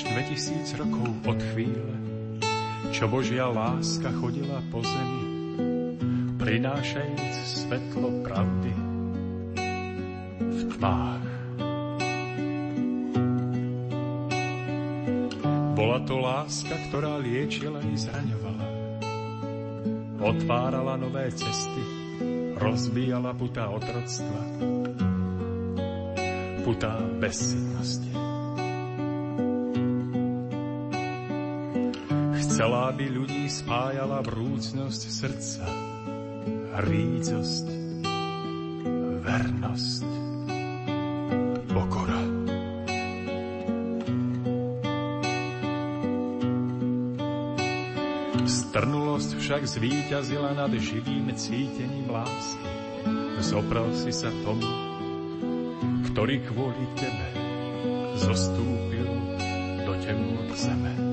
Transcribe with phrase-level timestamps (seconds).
[0.00, 1.92] než 2000 rokov od chvíle,
[2.88, 5.24] čo Božia láska chodila po zemi,
[6.40, 8.72] prinášajúc svetlo pravdy
[10.40, 11.26] v tmách.
[15.76, 18.66] Bola to láska, ktorá liečila i zraňovala.
[20.16, 21.84] Otvárala nové cesty,
[22.56, 24.40] rozbíjala putá otroctva,
[26.64, 28.19] putá bezsidnosti.
[32.60, 35.64] Chcela, aby ľudí spájala vrúcnosť srdca,
[36.84, 37.66] rícosť,
[39.24, 40.04] vernosť,
[41.72, 42.20] pokora.
[48.44, 52.68] Strnulosť však zvíťazila nad živým cítením lásky.
[53.40, 54.68] Zoprel si sa tomu,
[56.12, 57.28] ktorý kvôli tebe
[58.20, 59.08] zostúpil
[59.88, 61.09] do temnot zeme.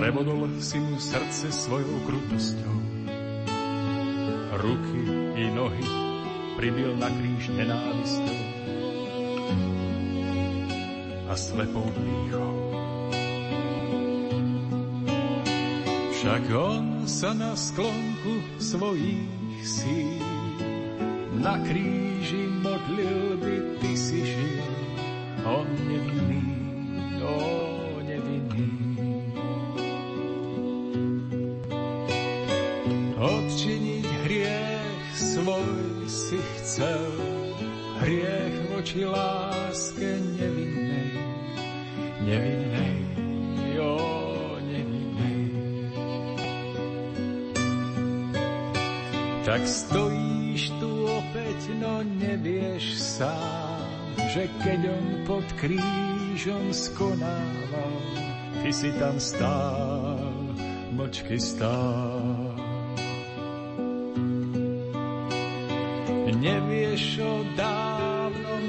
[0.00, 2.76] Prevodol si mu srdce svojou krutosťou.
[4.56, 5.04] Ruky
[5.36, 5.84] i nohy
[6.56, 8.40] pribil na kríž nenávistou
[11.28, 12.56] a slepou dýchou.
[16.16, 20.16] Však on sa na sklonku svojich síl
[21.44, 24.64] na kríži modlil by ty si žil,
[25.44, 26.49] on nevinný,
[38.90, 41.14] voči láske nevinnej,
[42.26, 42.94] nevinnej,
[43.78, 43.94] jo,
[44.66, 45.42] nevinnej.
[49.46, 53.86] Tak stojíš tu opäť, no nevieš sám,
[54.34, 57.94] že keď on pod krížom skonával,
[58.66, 60.18] ty si tam stál,
[60.98, 62.58] močky stál.
[66.40, 67.79] Nevieš o dávnom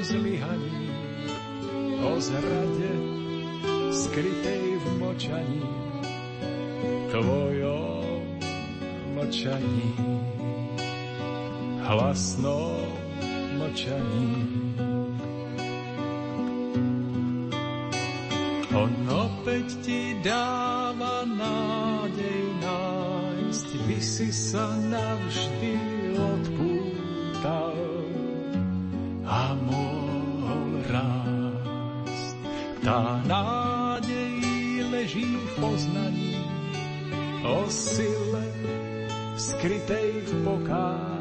[0.02, 0.90] zlyhaní,
[2.02, 2.92] o zrade
[3.94, 5.62] skrytej v močaní,
[7.10, 8.26] tvojom
[9.14, 9.94] močaní,
[11.86, 12.90] hlasnom
[13.62, 14.30] močaní.
[18.72, 25.91] On opäť ti dáva nádej nájsť, by si sa navždy
[32.92, 36.36] Tá nádej leží v poznaní
[37.40, 38.44] o sile
[39.32, 41.11] skrytej v pokání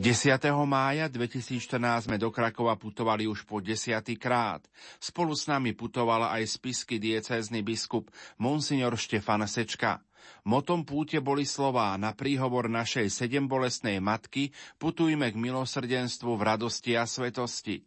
[0.00, 0.40] 10.
[0.64, 4.64] mája 2014 sme do Krakova putovali už po desiatý krát.
[4.96, 8.08] Spolu s nami putovala aj spisky diecézny biskup
[8.40, 10.00] Monsignor Štefan Sečka.
[10.48, 17.04] Motom púte boli slová na príhovor našej sedembolesnej matky putujme k milosrdenstvu v radosti a
[17.04, 17.84] svetosti.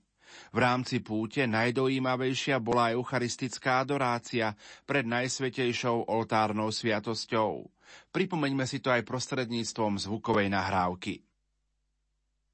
[0.53, 4.53] V rámci púte najdojímavejšia bola eucharistická adorácia
[4.85, 7.73] pred najsvetejšou oltárnou sviatosťou.
[8.13, 11.25] Pripomeňme si to aj prostredníctvom zvukovej nahrávky.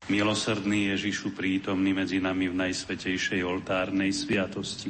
[0.09, 4.89] Milosrdný Ježišu prítomný medzi nami v najsvetejšej oltárnej sviatosti.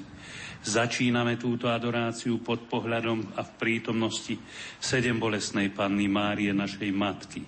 [0.64, 4.40] Začíname túto adoráciu pod pohľadom a v prítomnosti
[4.80, 7.44] sedem bolesnej Panny Márie, našej Matky.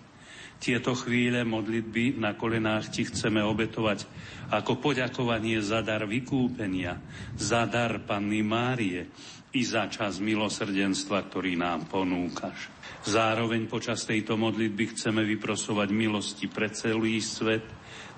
[0.60, 4.04] Tieto chvíle modlitby na kolenách ti chceme obetovať
[4.52, 7.00] ako poďakovanie za dar vykúpenia,
[7.40, 9.08] za dar Panny Márie
[9.52, 12.72] i za čas milosrdenstva, ktorý nám ponúkaš.
[13.04, 17.68] Zároveň počas tejto modlitby chceme vyprosovať milosti pre celý svet,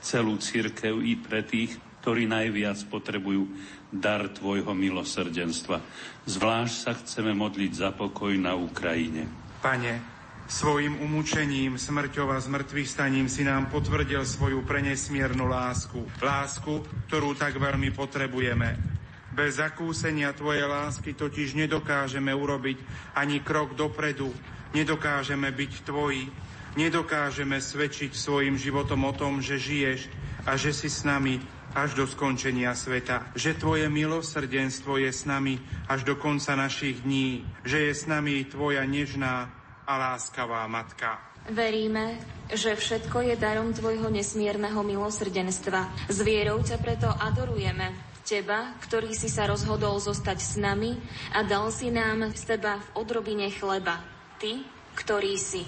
[0.03, 1.73] celú církev i pre tých,
[2.03, 3.49] ktorí najviac potrebujú
[3.89, 5.79] dar Tvojho milosrdenstva.
[6.27, 9.25] Zvlášť sa chceme modliť za pokoj na Ukrajine.
[9.63, 10.03] Pane,
[10.45, 16.03] svojim umúčením, smrťou a zmrtvých staním si nám potvrdil svoju prenesmiernu lásku.
[16.19, 18.92] Lásku, ktorú tak veľmi potrebujeme.
[19.33, 22.77] Bez zakúsenia Tvojej lásky totiž nedokážeme urobiť
[23.17, 24.29] ani krok dopredu,
[24.77, 26.29] nedokážeme byť tvoji,
[26.77, 30.05] nedokážeme svedčiť svojim životom o tom, že žiješ
[30.45, 31.41] a že si s nami
[31.73, 33.33] až do skončenia sveta.
[33.33, 35.57] Že Tvoje milosrdenstvo je s nami
[35.89, 37.41] až do konca našich dní.
[37.65, 39.49] Že je s nami Tvoja nežná
[39.89, 41.17] a láskavá Matka.
[41.49, 42.21] Veríme,
[42.53, 46.07] že všetko je darom Tvojho nesmierneho milosrdenstva.
[46.07, 50.95] S vierou ťa preto adorujeme Teba, ktorý si sa rozhodol zostať s nami
[51.35, 53.99] a dal si nám z Teba v odrobine chleba.
[54.39, 54.63] Ty,
[54.95, 55.67] ktorý si.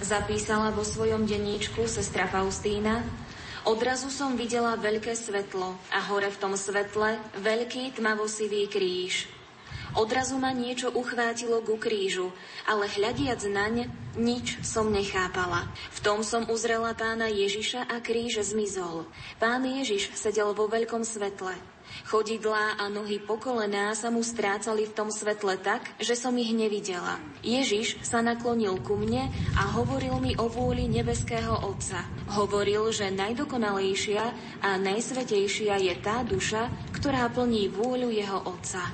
[0.00, 3.04] zapísala vo svojom denníčku sestra Faustína,
[3.68, 9.28] odrazu som videla veľké svetlo a hore v tom svetle veľký tmavosivý kríž.
[9.98, 12.30] Odrazu ma niečo uchvátilo ku krížu,
[12.62, 15.66] ale hľadiac naň, nič som nechápala.
[15.90, 19.10] V tom som uzrela pána Ježiša a kríž zmizol.
[19.42, 21.58] Pán Ježiš sedel vo veľkom svetle.
[22.08, 27.20] Chodidlá a nohy pokolená sa mu strácali v tom svetle tak, že som ich nevidela.
[27.44, 32.04] Ježiš sa naklonil ku mne a hovoril mi o vôli nebeského Otca.
[32.32, 34.24] Hovoril, že najdokonalejšia
[34.64, 38.88] a najsvetejšia je tá duša, ktorá plní vôľu jeho Otca.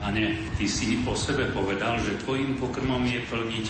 [0.00, 3.66] Pane, Ty si o sebe povedal, že Tvojim pokrmom je plniť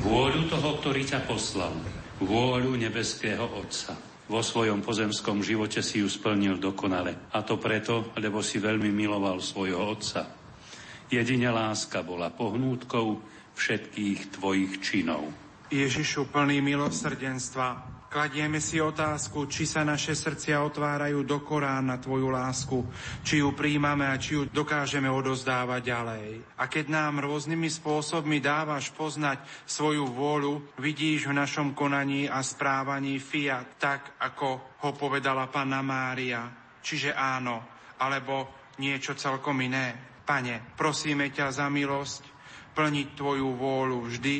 [0.00, 1.76] vôľu toho, ktorý ťa poslal.
[2.22, 7.30] Vôľu nebeského Otca vo svojom pozemskom živote si ju splnil dokonale.
[7.34, 10.26] A to preto, lebo si veľmi miloval svojho otca.
[11.12, 13.20] Jedine láska bola pohnútkou
[13.52, 15.28] všetkých tvojich činov.
[15.68, 22.28] Ježišu plný milosrdenstva, Kladieme si otázku, či sa naše srdcia otvárajú do Korán na Tvoju
[22.28, 22.84] lásku,
[23.24, 26.26] či ju príjmame a či ju dokážeme odozdávať ďalej.
[26.60, 33.16] A keď nám rôznymi spôsobmi dávaš poznať svoju vôľu, vidíš v našom konaní a správaní
[33.16, 36.52] fiat, tak ako ho povedala Panna Mária.
[36.84, 37.64] Čiže áno,
[37.96, 40.20] alebo niečo celkom iné.
[40.28, 42.28] Pane, prosíme ťa za milosť
[42.76, 44.36] plniť Tvoju vôľu vždy,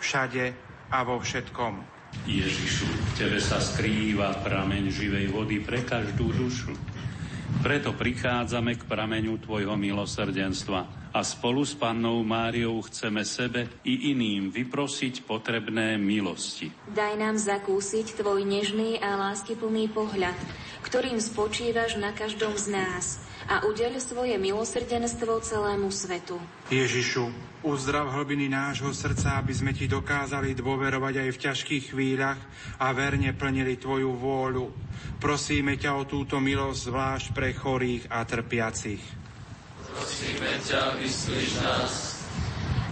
[0.00, 0.44] všade
[0.88, 2.01] a vo všetkom.
[2.22, 6.72] Ježišu, v Tebe sa skrýva prameň živej vody pre každú dušu.
[7.60, 14.48] Preto prichádzame k prameňu Tvojho milosrdenstva a spolu s Pannou Máriou chceme sebe i iným
[14.48, 16.72] vyprosiť potrebné milosti.
[16.88, 20.34] Daj nám zakúsiť Tvoj nežný a láskyplný pohľad,
[20.80, 26.38] ktorým spočívaš na každom z nás a udeľ svoje milosrdenstvo celému svetu.
[26.70, 27.30] Ježišu,
[27.66, 32.40] uzdrav hlbiny nášho srdca, aby sme Ti dokázali dôverovať aj v ťažkých chvíľach
[32.78, 34.66] a verne plnili Tvoju vôľu.
[35.22, 39.02] Prosíme ťa o túto milosť zvlášť pre chorých a trpiacich.
[39.92, 42.11] Prosíme ťa, vyslíš nás.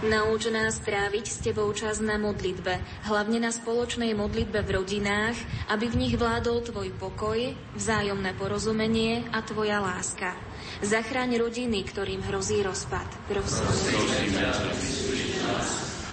[0.01, 5.37] Nauč nás tráviť s Tebou čas na modlitbe, hlavne na spoločnej modlitbe v rodinách,
[5.69, 7.37] aby v nich vládol Tvoj pokoj,
[7.77, 10.33] vzájomné porozumenie a Tvoja láska.
[10.81, 13.05] Zachráň rodiny, ktorým hrozí rozpad.
[13.29, 13.69] Prosím.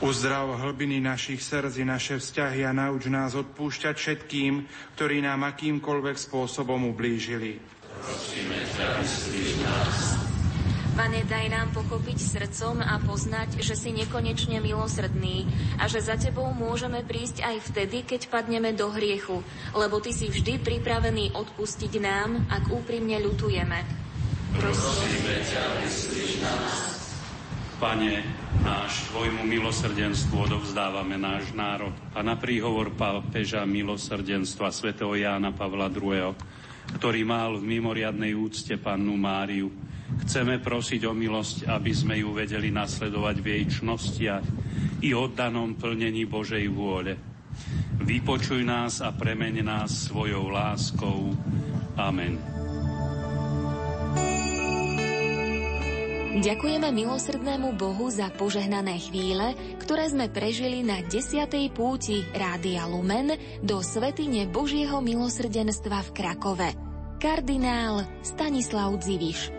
[0.05, 4.69] Uzdrav hlbiny našich srdc i naše vzťahy a nauč nás odpúšťať všetkým,
[5.01, 7.57] ktorí nám akýmkoľvek spôsobom ublížili.
[8.05, 8.59] Prosíme.
[10.99, 15.47] Pane, daj nám pochopiť srdcom a poznať, že si nekonečne milosrdný
[15.79, 19.47] a že za Tebou môžeme prísť aj vtedy, keď padneme do hriechu,
[19.79, 23.79] lebo Ty si vždy pripravený odpustiť nám, ak úprimne ľutujeme.
[24.59, 26.75] Prosíme ťa, vyslíš nás.
[27.79, 28.27] Pane,
[28.67, 36.35] náš Tvojmu milosrdenstvu odovzdávame náš národ a na príhovor pápeža milosrdenstva svätého Jána Pavla II.,
[36.99, 39.71] ktorý mal v mimoriadnej úcte pannu Máriu,
[40.09, 44.45] Chceme prosiť o milosť, aby sme ju vedeli nasledovať v jej čnostiach
[45.05, 47.17] i oddanom plnení Božej vôle.
[48.01, 51.35] Vypočuj nás a premeň nás svojou láskou.
[51.99, 52.39] Amen.
[56.39, 61.51] Ďakujeme milosrdnému Bohu za požehnané chvíle, ktoré sme prežili na 10.
[61.75, 66.71] púti Rádia Lumen do Svetine Božieho milosrdenstva v Krakove.
[67.19, 69.58] Kardinál Stanislav Dziviš.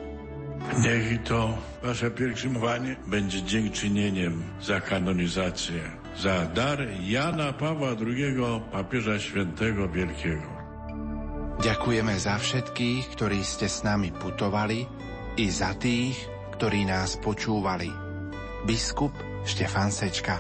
[0.59, 5.81] Niech to wasze pielgrzymowanie będzie dziękczynieniem za kanonizację,
[6.17, 8.35] za dar Jana Pawła II,
[8.71, 10.59] papieża świętego wielkiego.
[11.59, 14.87] Ďakujeme za všetkých, ktorí ste s nami putovali
[15.35, 16.15] i za tých,
[16.55, 17.91] ktorí nás počúvali.
[18.63, 19.11] Biskup
[19.43, 20.39] Štefan Sečka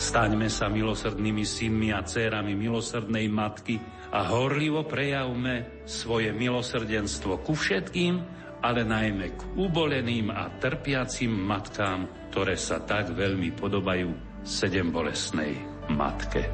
[0.00, 3.76] Staňme sa milosrdnými synmi a dcérami milosrdnej matky
[4.08, 12.56] a horlivo prejavme svoje milosrdenstvo ku všetkým, ale najmä k uboleným a trpiacim matkám, ktoré
[12.56, 14.12] sa tak veľmi podobajú
[14.44, 15.56] sedem bolesnej
[15.92, 16.44] matke.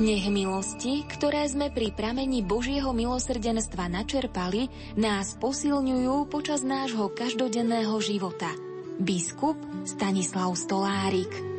[0.00, 8.48] Nech milosti, ktoré sme pri pramení Božieho milosrdenstva načerpali, nás posilňujú počas nášho každodenného života.
[8.96, 11.52] Biskup Stanislav Stolárik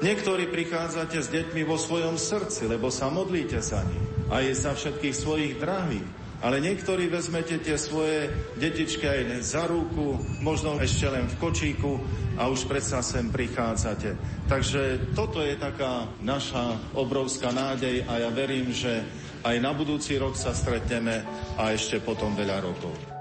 [0.00, 4.72] Niektorí prichádzate s deťmi vo svojom srdci, lebo sa modlíte za nich a je za
[4.72, 11.28] všetkých svojich drahých ale niektorí vezmete tie svoje detičky aj za ruku, možno ešte len
[11.28, 12.00] v kočíku
[12.40, 14.16] a už predsa sem prichádzate.
[14.48, 19.04] Takže toto je taká naša obrovská nádej a ja verím, že
[19.44, 21.20] aj na budúci rok sa stretneme
[21.60, 23.20] a ešte potom veľa rokov.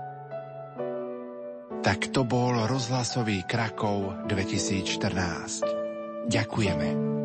[1.79, 6.27] Tak to bol rozhlasový Krakov 2014.
[6.27, 7.18] Ďakujeme.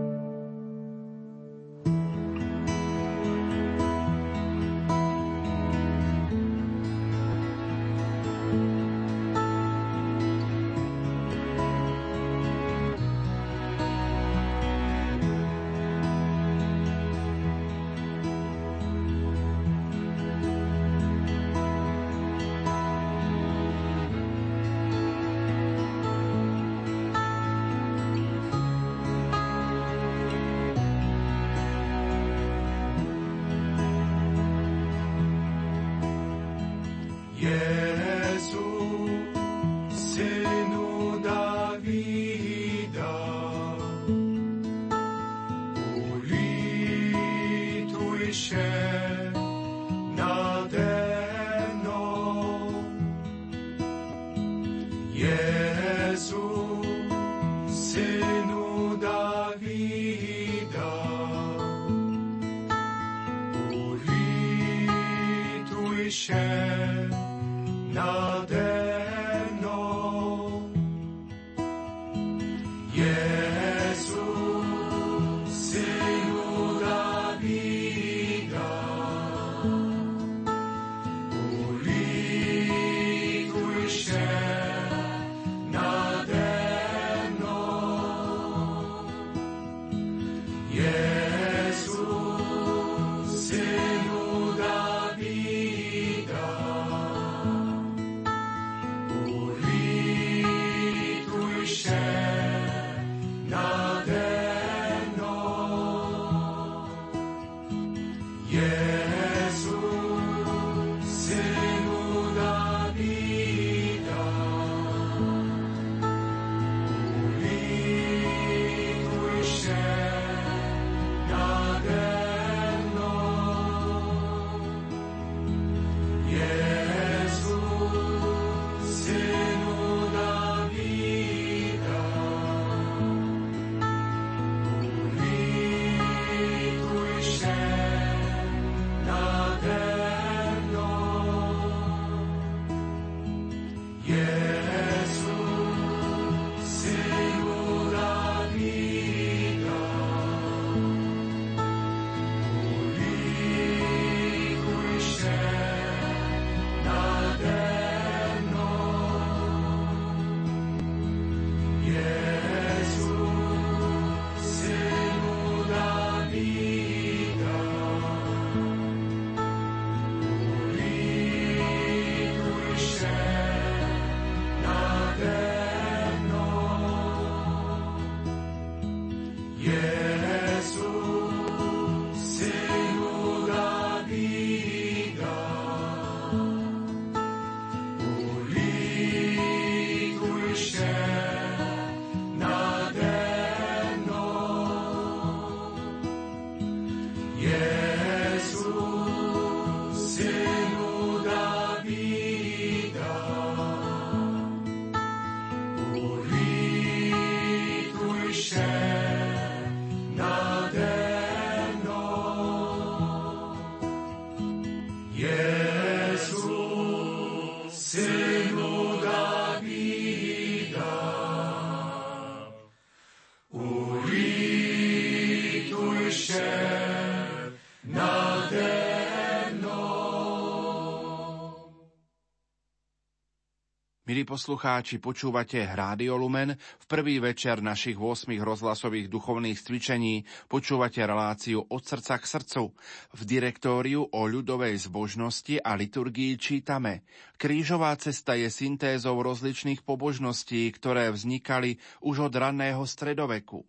[234.05, 236.53] Milí poslucháči, počúvate Rádio Lumen.
[236.61, 242.77] V prvý večer našich 8 rozhlasových duchovných cvičení počúvate reláciu od srdca k srdcu.
[243.17, 247.09] V direktóriu o ľudovej zbožnosti a liturgii čítame.
[247.40, 253.64] Krížová cesta je syntézou rozličných pobožností, ktoré vznikali už od raného stredoveku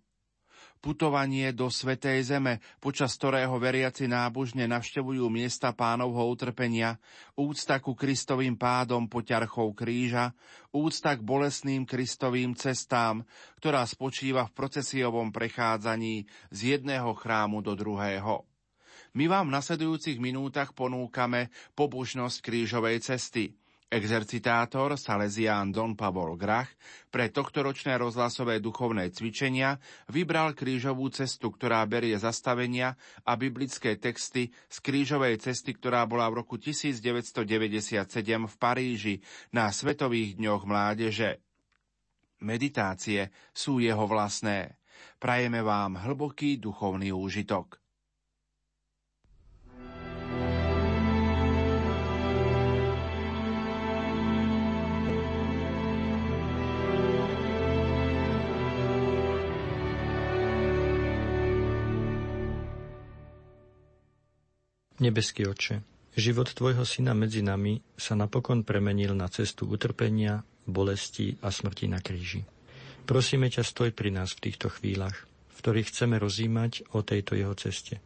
[0.83, 7.01] putovanie do Svetej Zeme, počas ktorého veriaci nábožne navštevujú miesta pánovho utrpenia,
[7.33, 10.31] úcta ku Kristovým pádom po ťarchou kríža,
[10.69, 13.25] úcta k bolesným Kristovým cestám,
[13.57, 18.45] ktorá spočíva v procesiovom prechádzaní z jedného chrámu do druhého.
[19.15, 23.51] My vám v nasledujúcich minútach ponúkame pobožnosť krížovej cesty–
[23.85, 26.73] Exercitátor Salesián Don Pavol Grach
[27.13, 29.77] pre tohtoročné rozhlasové duchovné cvičenia
[30.09, 36.41] vybral krížovú cestu, ktorá berie zastavenia a biblické texty z krížovej cesty, ktorá bola v
[36.41, 38.09] roku 1997
[38.49, 39.15] v Paríži
[39.53, 41.45] na Svetových dňoch mládeže.
[42.41, 44.81] Meditácie sú jeho vlastné.
[45.21, 47.84] Prajeme vám hlboký duchovný úžitok.
[64.95, 65.83] Nebeský oče,
[66.15, 71.99] život Tvojho Syna medzi nami sa napokon premenil na cestu utrpenia, bolesti a smrti na
[71.99, 72.47] kríži.
[73.03, 77.51] Prosíme ťa, stoj pri nás v týchto chvíľach, v ktorých chceme rozímať o tejto jeho
[77.59, 77.99] ceste,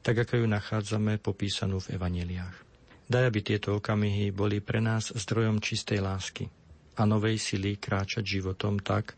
[0.00, 2.56] tak ako ju nachádzame popísanú v evaneliách.
[3.04, 6.48] Daj, aby tieto okamihy boli pre nás zdrojom čistej lásky
[6.96, 9.12] a novej sily kráčať životom tak,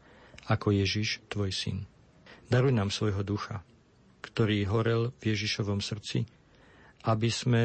[0.51, 1.87] ako Ježiš, Tvoj Syn.
[2.51, 3.63] Daruj nám svojho ducha,
[4.27, 6.27] ktorý horel v Ježišovom srdci,
[7.03, 7.63] aby sme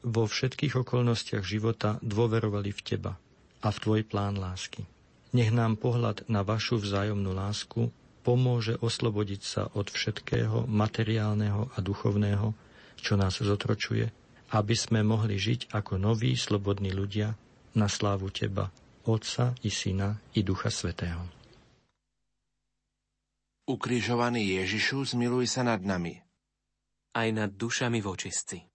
[0.00, 3.12] vo všetkých okolnostiach života dôverovali v Teba
[3.60, 4.88] a v Tvoj plán lásky.
[5.36, 12.52] Nech nám pohľad na vašu vzájomnú lásku pomôže oslobodiť sa od všetkého materiálneho a duchovného,
[13.00, 14.10] čo nás zotročuje,
[14.52, 17.32] aby sme mohli žiť ako noví slobodní ľudia
[17.78, 18.68] na slávu Teba,
[19.06, 21.22] Otca i Syna i Ducha Svetého.
[23.70, 26.18] Ukrižovaný Ježišu, zmiluj sa nad nami.
[27.14, 28.69] Aj nad dušami vočistci.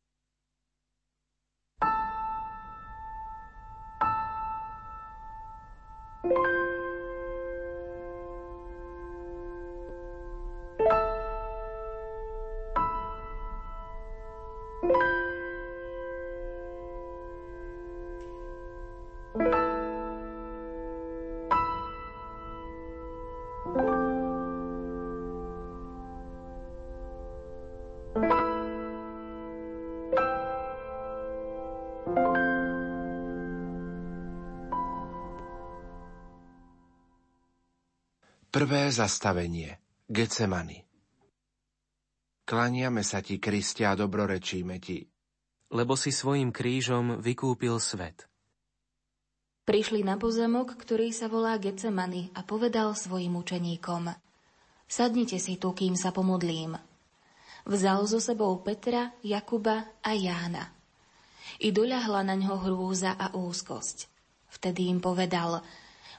[38.96, 39.84] Zastavenie.
[40.08, 40.86] Getsemany.
[42.46, 45.04] Klaniame sa ti, Kristia, a dobrorečíme ti.
[45.74, 48.30] Lebo si svojim krížom vykúpil svet.
[49.66, 54.14] Prišli na pozemok, ktorý sa volá Getsemany a povedal svojim učeníkom
[54.86, 56.78] Sadnite si tu, kým sa pomodlím.
[57.66, 60.70] Vzal so sebou Petra, Jakuba a Jána.
[61.58, 64.06] I doľahla na ňo hrúza a úzkosť.
[64.54, 65.66] Vtedy im povedal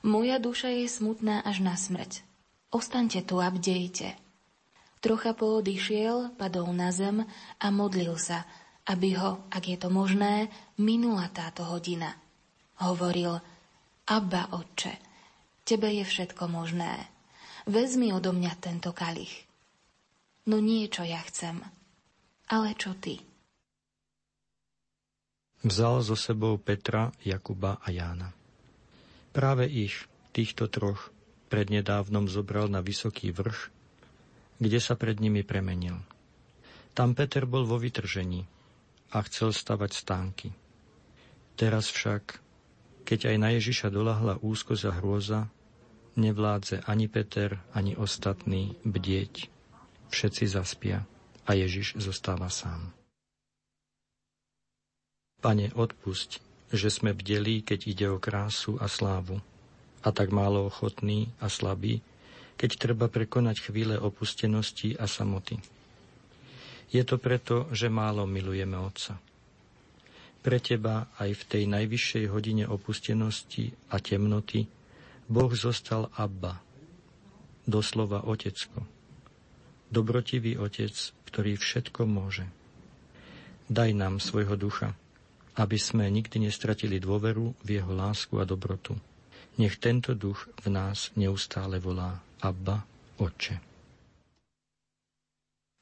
[0.03, 2.27] Moja duša je smutná až na smrť
[2.75, 4.19] Ostaňte tu a bdejte.
[4.99, 7.23] Trocha poodišiel, padol na zem
[7.63, 8.43] a modlil sa,
[8.91, 12.15] aby ho, ak je to možné, minula táto hodina.
[12.83, 13.39] Hovoril,
[14.07, 14.95] Abba, Otče,
[15.67, 17.11] Tebe je všetko možné.
[17.67, 19.47] Vezmi odo mňa tento kalich.
[20.47, 21.59] No nie, čo ja chcem,
[22.47, 23.19] ale čo Ty.
[25.67, 28.31] Vzal so sebou Petra, Jakuba a Jána.
[29.35, 31.11] Práve ich, týchto troch,
[31.47, 33.71] prednedávnom zobral na vysoký vrch,
[34.59, 36.01] kde sa pred nimi premenil.
[36.97, 38.49] Tam Peter bol vo vytržení
[39.13, 40.49] a chcel stavať stánky.
[41.57, 42.41] Teraz však,
[43.05, 45.41] keď aj na Ježiša dolahla úzkosť a hrôza,
[46.17, 49.53] nevládze ani Peter, ani ostatní bdieť.
[50.09, 51.05] Všetci zaspia
[51.45, 52.93] a Ježiš zostáva sám.
[55.45, 56.41] Pane, odpusť,
[56.73, 59.39] že sme bdeli, keď ide o krásu a slávu
[60.07, 61.99] a tak málo ochotný a slabý,
[62.55, 65.59] keď treba prekonať chvíle opustenosti a samoty.
[66.95, 69.19] Je to preto, že málo milujeme Otca.
[70.47, 74.71] Pre teba aj v tej najvyššej hodine opustenosti a temnoty
[75.27, 76.63] Boh zostal Abba,
[77.67, 78.87] doslova Otecko.
[79.91, 80.95] Dobrotivý Otec,
[81.27, 82.47] ktorý všetko môže.
[83.67, 84.95] Daj nám svojho ducha,
[85.59, 88.95] aby sme nikdy nestratili dôveru v jeho lásku a dobrotu
[89.57, 92.85] Nech tento duch v nás neustále volá Abba,
[93.17, 93.57] Otče.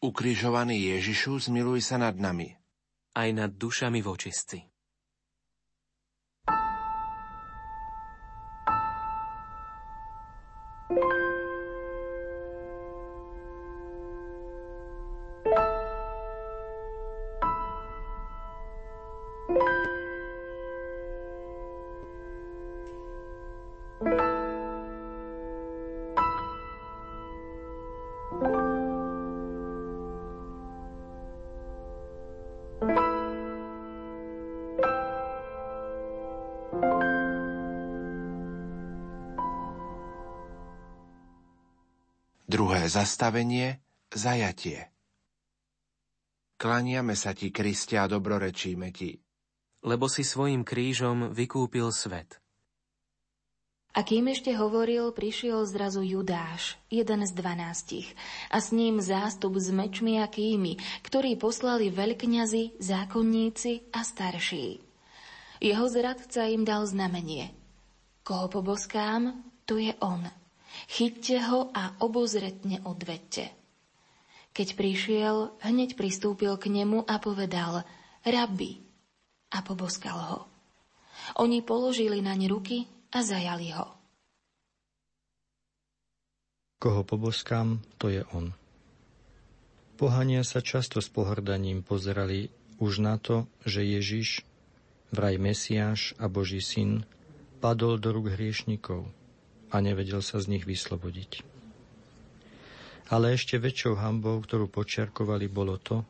[0.05, 2.55] Ukrižovaný Ježišu, zmiluj sa nad nami.
[3.19, 3.99] Aj nad dušami
[42.85, 43.81] Zastavenie,
[44.13, 44.93] zajatie.
[46.61, 49.17] Klaniame sa ti, Kriste, a dobrorečíme ti.
[49.81, 52.45] Lebo si svojim krížom vykúpil svet.
[53.95, 58.09] A kým ešte hovoril, prišiel zrazu Judáš, jeden z dvanástich,
[58.53, 64.83] a s ním zástup s mečmi a kými, ktorí poslali veľkňazi, zákonníci a starší.
[65.65, 67.55] Jeho zradca im dal znamenie.
[68.27, 70.27] Koho poboskám, to je on–
[70.91, 73.51] Chyťte ho a obozretne odvedte.
[74.55, 77.83] Keď prišiel, hneď pristúpil k nemu a povedal
[78.23, 78.79] Rabbi
[79.51, 80.41] a poboskal ho.
[81.43, 83.87] Oni položili naň ruky a zajali ho.
[86.79, 88.55] Koho poboskám, to je on.
[89.99, 94.43] Pohania sa často s pohrdaním pozerali už na to, že Ježiš,
[95.15, 97.07] vraj Mesiáš a Boží syn,
[97.59, 99.09] padol do rúk hriešnikov–
[99.75, 101.43] a nevedel sa z nich vyslobodiť.
[103.11, 106.07] Ale ešte väčšou hambou, ktorú počiarkovali, bolo to,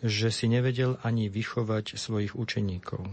[0.00, 3.04] že si nevedel ani vychovať svojich učeníkov,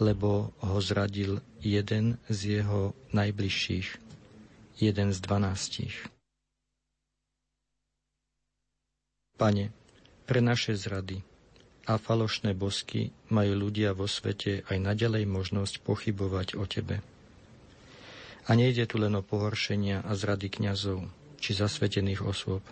[0.00, 3.88] lebo ho zradil jeden z jeho najbližších,
[4.80, 5.94] jeden z dvanástich.
[9.38, 9.70] Pane,
[10.26, 11.22] pre naše zrady
[11.86, 17.17] a falošné bosky majú ľudia vo svete aj naďalej možnosť pochybovať o Tebe.
[18.48, 21.04] A nejde tu len o pohoršenia a zrady kňazov
[21.36, 22.64] či zasvetených osôb,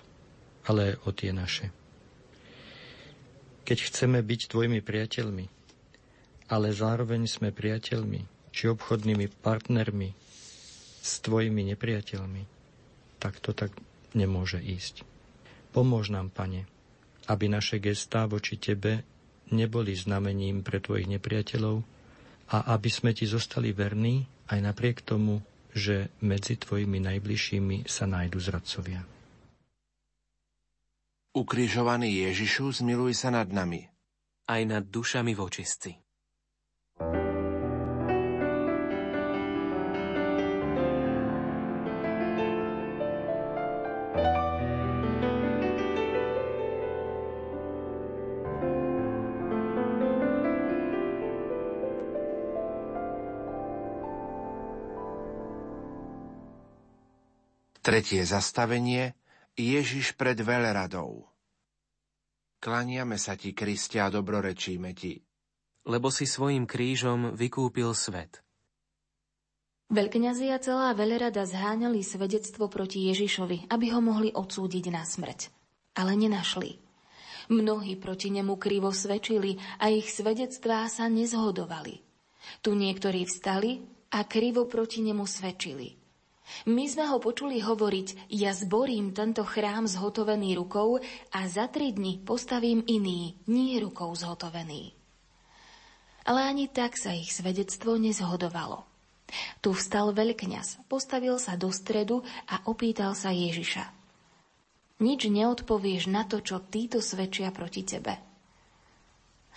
[0.64, 1.68] ale o tie naše.
[3.66, 5.46] Keď chceme byť tvojimi priateľmi,
[6.48, 10.14] ale zároveň sme priateľmi či obchodnými partnermi
[11.02, 12.42] s tvojimi nepriateľmi,
[13.20, 13.74] tak to tak
[14.16, 15.04] nemôže ísť.
[15.76, 16.64] Pomôž nám, Pane,
[17.28, 19.04] aby naše gestá voči Tebe
[19.52, 21.84] neboli znamením pre Tvojich nepriateľov
[22.54, 25.42] a aby sme Ti zostali verní aj napriek tomu,
[25.76, 29.04] že medzi tvojimi najbližšími sa nájdu zradcovia.
[31.36, 33.84] Ukrižovaný Ježišu, zmiluj sa nad nami.
[34.48, 36.05] Aj nad dušami vočistci.
[57.86, 59.14] Tretie zastavenie
[59.54, 61.22] Ježiš pred veľradou.
[62.58, 65.22] Klaniame sa ti, Kriste, a dobrorečíme ti.
[65.86, 68.42] Lebo si svojim krížom vykúpil svet.
[69.86, 75.54] Veľkňazi a celá veľrada zháňali svedectvo proti Ježišovi, aby ho mohli odsúdiť na smrť.
[75.94, 76.82] Ale nenašli.
[77.54, 82.02] Mnohí proti nemu krivo svedčili a ich svedectvá sa nezhodovali.
[82.66, 83.78] Tu niektorí vstali
[84.10, 85.94] a krivo proti nemu svedčili–
[86.66, 91.02] my sme ho počuli hovoriť, ja zborím tento chrám zhotovený rukou
[91.34, 94.94] a za tri dni postavím iný, nie rukou zhotovený.
[96.26, 98.86] Ale ani tak sa ich svedectvo nezhodovalo.
[99.58, 103.90] Tu vstal veľkňaz, postavil sa do stredu a opýtal sa Ježiša.
[105.02, 108.14] Nič neodpovieš na to, čo títo svedčia proti tebe.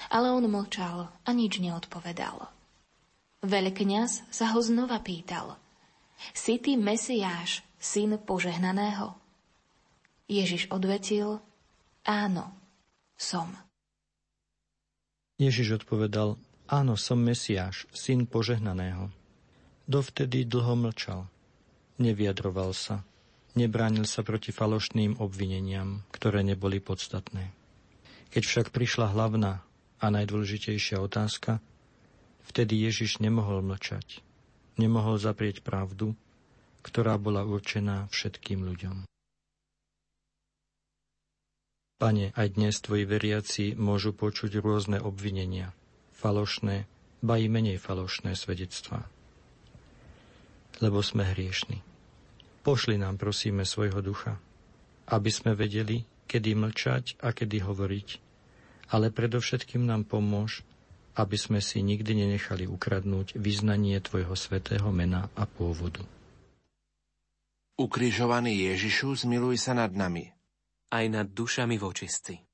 [0.10, 2.49] Ale on mlčal a nič neodpovedal.
[3.45, 5.54] Veľkňaz sa ho znova pýtal–
[6.36, 9.15] si ty Mesiáš, syn požehnaného?
[10.29, 11.41] Ježiš odvetil,
[12.05, 12.53] áno,
[13.17, 13.49] som.
[15.41, 16.38] Ježiš odpovedal,
[16.69, 19.10] áno, som Mesiáš, syn požehnaného.
[19.89, 21.25] Dovtedy dlho mlčal.
[21.97, 23.01] Nevyjadroval sa.
[23.58, 27.49] Nebránil sa proti falošným obvineniam, ktoré neboli podstatné.
[28.29, 29.65] Keď však prišla hlavná
[29.97, 31.58] a najdôležitejšia otázka,
[32.45, 34.21] vtedy Ježiš nemohol mlčať
[34.79, 36.15] nemohol zaprieť pravdu,
[36.79, 39.03] ktorá bola určená všetkým ľuďom.
[41.99, 45.75] Pane, aj dnes tvoji veriaci môžu počuť rôzne obvinenia,
[46.15, 46.87] falošné,
[47.19, 49.03] ba i menej falošné svedectvá.
[50.79, 51.83] lebo sme hriešni.
[52.63, 54.39] Pošli nám, prosíme, svojho ducha,
[55.11, 58.07] aby sme vedeli, kedy mlčať a kedy hovoriť,
[58.95, 60.63] ale predovšetkým nám pomôž,
[61.19, 66.08] aby sme si nikdy nenechali ukradnúť vyznanie Tvojho svetého mena a pôvodu.
[67.75, 70.32] Ukrižovaný Ježišu, zmiluj sa nad nami.
[70.89, 72.48] Aj nad dušami vočistci.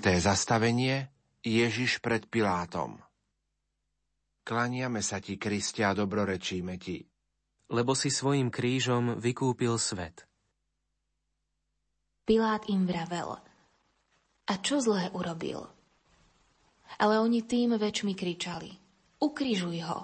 [0.00, 1.12] Štvrté zastavenie
[1.44, 3.04] Ježiš pred Pilátom
[4.40, 7.04] Klaniame sa ti, Kristia, a dobrorečíme ti.
[7.68, 10.24] Lebo si svojim krížom vykúpil svet.
[12.24, 13.44] Pilát im vravel.
[14.48, 15.68] A čo zlé urobil?
[16.96, 18.72] Ale oni tým väčšmi kričali.
[19.20, 20.00] Ukrižuj ho.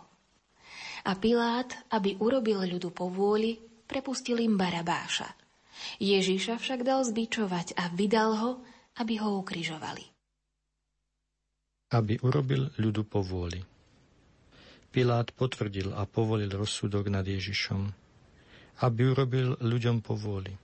[1.09, 3.57] A Pilát, aby urobil ľudu povôli,
[3.89, 5.33] prepustil im Barabáša.
[6.05, 8.53] Ježíša však dal zbičovať a vydal ho,
[8.97, 10.05] aby ho ukrižovali.
[11.93, 13.63] Aby urobil ľudu povôli.
[14.91, 17.93] Pilát potvrdil a povolil rozsudok nad Ježišom,
[18.81, 20.57] aby urobil ľuďom povôli.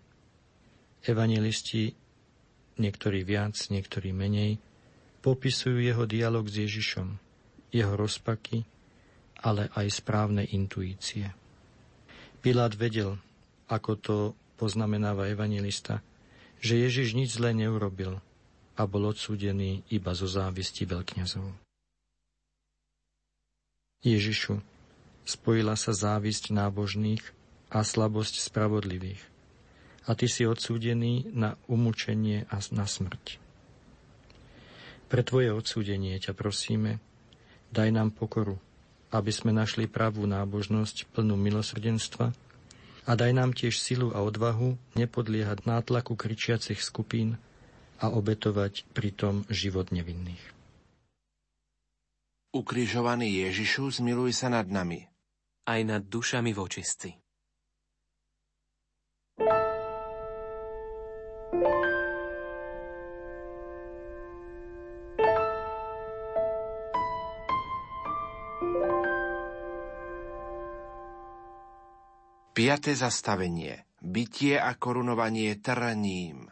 [1.05, 1.93] Evangelisti,
[2.81, 4.57] niektorí viac, niektorí menej,
[5.21, 7.09] popisujú jeho dialog s Ježišom,
[7.71, 8.65] jeho rozpaky,
[9.43, 11.31] ale aj správne intuície.
[12.43, 13.19] Pilát vedel,
[13.71, 14.17] ako to
[14.59, 16.03] poznamenáva evangelista,
[16.63, 18.23] že Ježiš nič zlé neurobil
[18.79, 21.51] a bol odsúdený iba zo závisti veľkňazov.
[24.07, 24.63] Ježišu,
[25.27, 27.23] spojila sa závisť nábožných
[27.71, 29.23] a slabosť spravodlivých
[30.07, 33.39] a ty si odsúdený na umúčenie a na smrť.
[35.07, 36.99] Pre tvoje odsúdenie ťa prosíme,
[37.71, 38.59] daj nám pokoru,
[39.13, 42.33] aby sme našli pravú nábožnosť plnú milosrdenstva
[43.07, 47.39] a daj nám tiež silu a odvahu nepodliehať nátlaku kričiacich skupín
[48.03, 50.43] a obetovať pritom život nevinných.
[52.53, 55.09] Ukrižovaný Ježišu, zmiluj sa nad nami.
[55.65, 57.22] Aj nad dušami vočistci.
[72.63, 73.91] Piaté zastavenie.
[73.99, 76.47] Bytie a korunovanie trním.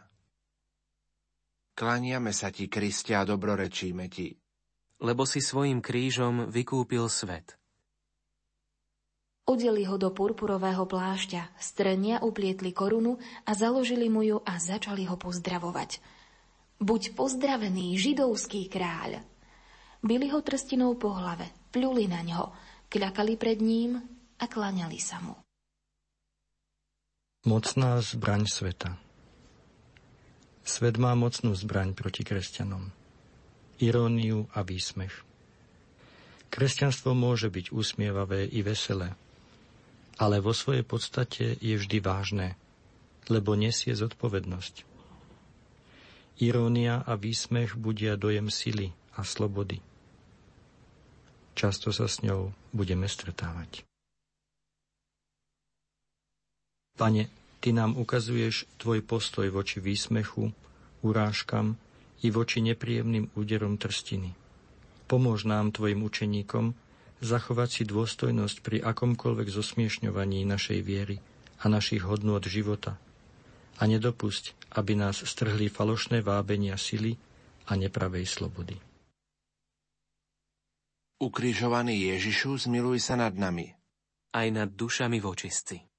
[1.71, 4.35] Klaniame sa ti, Kristia, a dobrorečíme ti.
[4.99, 7.55] Lebo si svojim krížom vykúpil svet.
[9.47, 13.15] Udeli ho do purpurového plášťa, strnia uplietli korunu
[13.47, 16.03] a založili mu ju a začali ho pozdravovať.
[16.75, 19.23] Buď pozdravený, židovský kráľ.
[20.03, 22.51] Byli ho trstinou po hlave, pľuli na ňo,
[22.91, 23.95] kľakali pred ním
[24.35, 25.39] a klaňali sa mu.
[27.41, 29.01] Mocná zbraň sveta
[30.61, 32.93] Svet má mocnú zbraň proti kresťanom.
[33.81, 35.25] Iróniu a výsmech.
[36.53, 39.17] Kresťanstvo môže byť úsmievavé i veselé,
[40.21, 42.53] ale vo svojej podstate je vždy vážne,
[43.25, 44.85] lebo nesie zodpovednosť.
[46.45, 49.81] Irónia a výsmech budia dojem sily a slobody.
[51.57, 53.90] Často sa s ňou budeme stretávať.
[57.01, 60.53] Pane, Ty nám ukazuješ tvoj postoj voči výsmechu,
[61.01, 61.77] urážkam
[62.21, 64.37] i voči nepríjemným úderom trstiny.
[65.09, 66.77] Pomôž nám, tvojim učeníkom,
[67.21, 71.17] zachovať si dôstojnosť pri akomkoľvek zosmiešňovaní našej viery
[71.61, 73.01] a našich hodnôt života
[73.77, 77.17] a nedopusť, aby nás strhli falošné vábenia sily
[77.65, 78.77] a nepravej slobody.
[81.17, 83.73] Ukrižovaný Ježišu, zmiluj sa nad nami.
[84.33, 85.90] Aj nad dušami vočistci.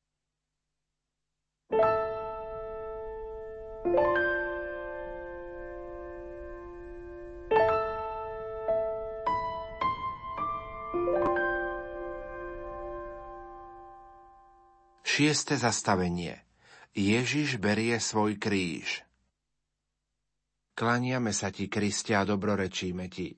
[15.23, 16.35] Šieste zastavenie.
[16.99, 19.07] Ježiš berie svoj kríž.
[20.75, 23.31] Klaniame sa ti, Kristia, a dobrorečíme ti.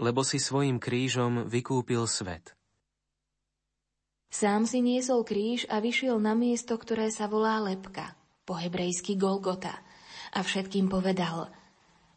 [0.00, 2.56] Lebo si svojim krížom vykúpil svet.
[4.32, 8.16] Sám si niesol kríž a vyšiel na miesto, ktoré sa volá Lepka,
[8.48, 9.76] po hebrejsky Golgota,
[10.32, 11.52] a všetkým povedal,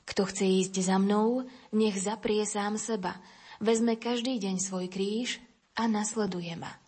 [0.07, 1.43] kto chce ísť za mnou,
[1.75, 3.19] nech zaprie sám seba,
[3.59, 5.43] vezme každý deň svoj kríž
[5.75, 6.82] a nasleduje ma.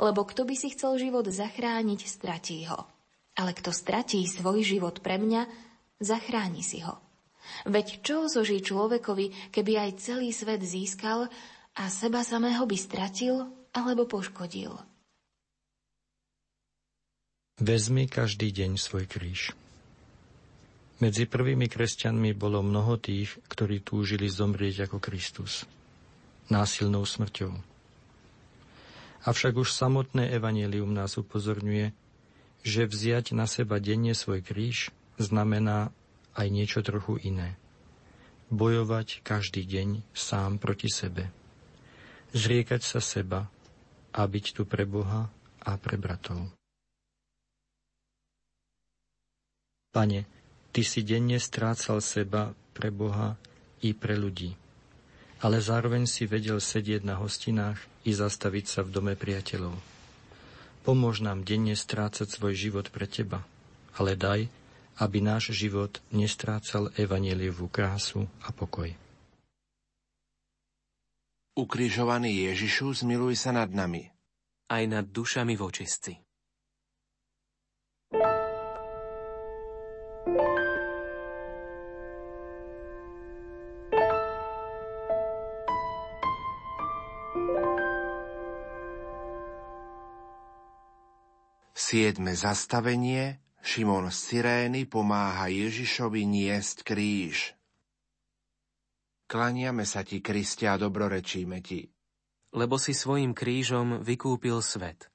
[0.00, 2.86] Lebo kto by si chcel život zachrániť, stratí ho.
[3.36, 5.48] Ale kto stratí svoj život pre mňa,
[6.02, 7.00] zachráni si ho.
[7.66, 11.26] Veď čo zoží človekovi, keby aj celý svet získal
[11.74, 14.78] a seba samého by stratil alebo poškodil?
[17.62, 19.54] Vezmi každý deň svoj kríž.
[21.02, 25.66] Medzi prvými kresťanmi bolo mnoho tých, ktorí túžili zomrieť ako Kristus.
[26.46, 27.71] Násilnou smrťou.
[29.22, 31.94] Avšak už samotné evanelium nás upozorňuje,
[32.66, 35.94] že vziať na seba denne svoj kríž znamená
[36.34, 37.54] aj niečo trochu iné.
[38.50, 41.30] Bojovať každý deň sám proti sebe.
[42.34, 43.46] Zriekať sa seba
[44.12, 45.30] a byť tu pre Boha
[45.62, 46.50] a pre bratov.
[49.92, 50.24] Pane,
[50.72, 53.36] Ty si denne strácal seba pre Boha
[53.84, 54.56] i pre ľudí,
[55.42, 59.74] ale zároveň si vedel sedieť na hostinách i zastaviť sa v dome priateľov.
[60.86, 63.42] Pomôž nám denne strácať svoj život pre Teba,
[63.98, 64.46] ale daj,
[65.02, 68.94] aby náš život nestrácal evanelievú krásu a pokoj.
[71.52, 74.08] Ukrižovaný Ježišu, zmiluj sa nad nami.
[74.72, 76.31] Aj nad dušami vočistci.
[91.92, 97.52] Siedme zastavenie Šimon z Cyrény pomáha Ježišovi niesť kríž.
[99.28, 101.84] Klaniame sa ti, Kristia, a dobrorečíme ti.
[102.56, 105.12] Lebo si svojim krížom vykúpil svet.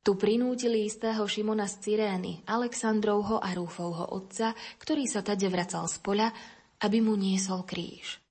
[0.00, 6.00] Tu prinútili istého Šimona z Cyrény, Aleksandrovho a Rúfovho otca, ktorý sa tade vracal z
[6.00, 6.32] poľa,
[6.80, 8.24] aby mu niesol kríž.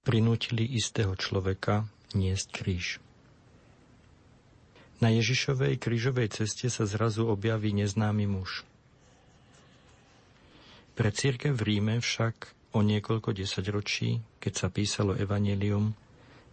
[0.00, 1.84] Prinútili istého človeka
[2.16, 3.04] niesť kríž.
[4.98, 8.66] Na Ježišovej krížovej ceste sa zrazu objaví neznámy muž.
[10.98, 15.94] Pre církev v Ríme však o niekoľko desaťročí, keď sa písalo Evangelium,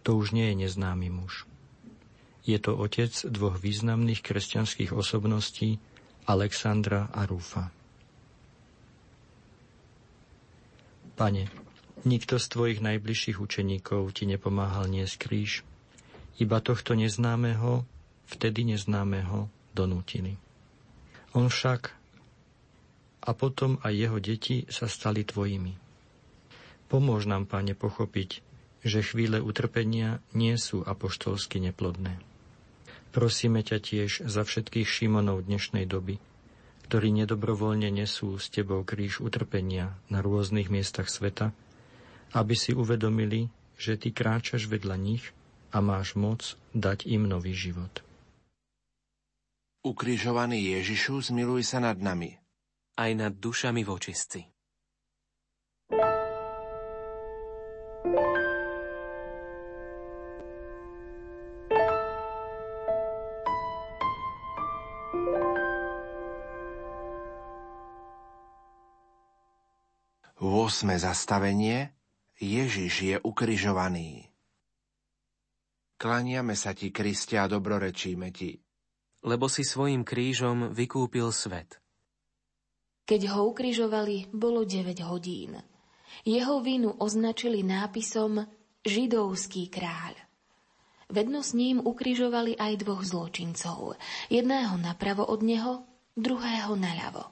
[0.06, 1.42] to už nie je neznámy muž.
[2.46, 5.82] Je to otec dvoch významných kresťanských osobností,
[6.30, 7.74] Alexandra a Rúfa.
[11.18, 11.50] Pane,
[12.06, 15.66] nikto z tvojich najbližších učeníkov ti nepomáhal niesť kríž,
[16.38, 17.82] iba tohto neznámeho
[18.26, 20.38] vtedy neznámeho donútili.
[21.36, 21.92] On však
[23.26, 25.74] a potom aj jeho deti sa stali tvojimi.
[26.86, 28.46] Pomôž nám, Pane, pochopiť,
[28.86, 32.22] že chvíle utrpenia nie sú apoštolsky neplodné.
[33.10, 36.22] Prosíme ťa tiež za všetkých Šimonov dnešnej doby,
[36.86, 41.50] ktorí nedobrovoľne nesú s tebou kríž utrpenia na rôznych miestach sveta,
[42.30, 45.34] aby si uvedomili, že ty kráčaš vedľa nich
[45.74, 48.05] a máš moc dať im nový život.
[49.86, 52.34] Ukrižovaný Ježišu, zmiluj sa nad nami.
[52.98, 54.42] Aj nad dušami vočistci.
[70.42, 71.94] Vosme zastavenie
[72.42, 74.34] Ježiš je ukrižovaný.
[75.94, 78.65] Klaniame sa ti, Kristia, a dobrorečíme ti
[79.26, 81.82] lebo si svojim krížom vykúpil svet.
[83.06, 85.58] Keď ho ukrižovali, bolo 9 hodín.
[86.22, 88.46] Jeho vínu označili nápisom
[88.86, 90.14] Židovský kráľ.
[91.10, 93.94] Vedno s ním ukrižovali aj dvoch zločincov.
[94.26, 95.86] Jedného napravo od neho,
[96.18, 97.30] druhého naľavo.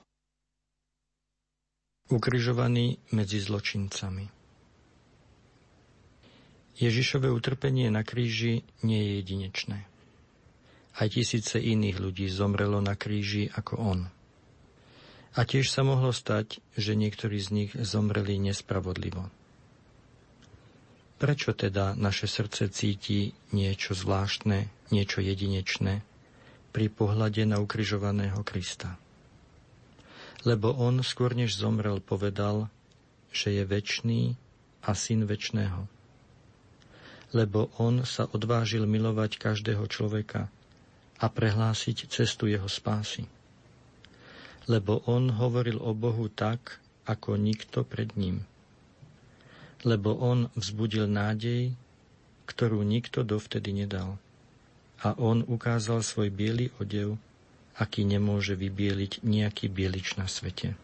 [2.11, 4.31] Ukrižovaný medzi zločincami.
[6.75, 9.94] Ježišové utrpenie na kríži nie je jedinečné.
[10.95, 14.01] Aj tisíce iných ľudí zomrelo na kríži ako on.
[15.35, 19.27] A tiež sa mohlo stať, že niektorí z nich zomreli nespravodlivo.
[21.19, 26.07] Prečo teda naše srdce cíti niečo zvláštne, niečo jedinečné
[26.71, 28.95] pri pohľade na ukrižovaného Krista?
[30.47, 32.71] Lebo on skôr než zomrel povedal,
[33.35, 34.39] že je väčší
[34.87, 35.91] a syn väčšného.
[37.35, 40.47] Lebo on sa odvážil milovať každého človeka,
[41.25, 43.25] a prehlásiť cestu jeho spásy.
[44.69, 48.45] Lebo on hovoril o Bohu tak, ako nikto pred ním.
[49.85, 51.73] Lebo on vzbudil nádej,
[52.45, 54.21] ktorú nikto dovtedy nedal.
[55.01, 57.17] A on ukázal svoj biely odev,
[57.77, 60.77] aký nemôže vybieliť nejaký bielič na svete.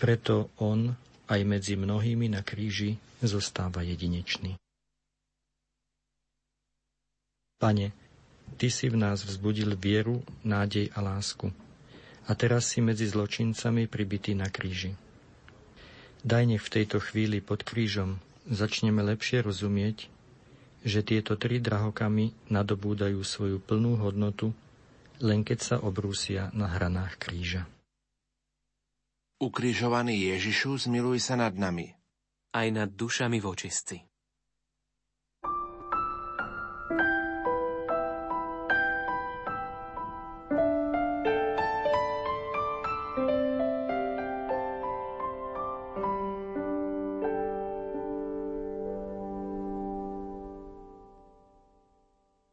[0.00, 0.96] Preto on
[1.28, 4.56] aj medzi mnohými na kríži zostáva jedinečný.
[7.60, 7.99] Pane,
[8.56, 11.52] Ty si v nás vzbudil vieru, nádej a lásku.
[12.30, 14.94] a teraz si medzi zločincami pribitý na kríži.
[16.22, 20.06] Daj nech v tejto chvíli pod krížom začneme lepšie rozumieť,
[20.86, 24.54] že tieto tri drahokamy nadobúdajú svoju plnú hodnotu,
[25.18, 27.66] len keď sa obrúsia na hranách kríža.
[29.40, 31.96] Ukrižovaný Ježišu, zmiluj sa nad nami.
[32.52, 34.09] Aj nad dušami vočistci.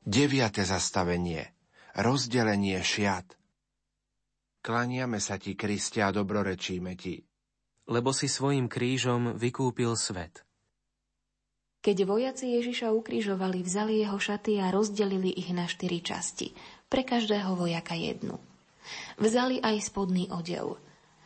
[0.07, 1.51] Deviate zastavenie.
[1.99, 3.27] Rozdelenie šiat.
[4.63, 7.19] Klaniame sa ti, Kriste, a dobrorečíme ti.
[7.91, 10.47] Lebo si svojim krížom vykúpil svet.
[11.83, 16.55] Keď vojaci Ježiša ukrižovali, vzali jeho šaty a rozdelili ich na štyri časti.
[16.87, 18.39] Pre každého vojaka jednu.
[19.19, 20.79] Vzali aj spodný odev.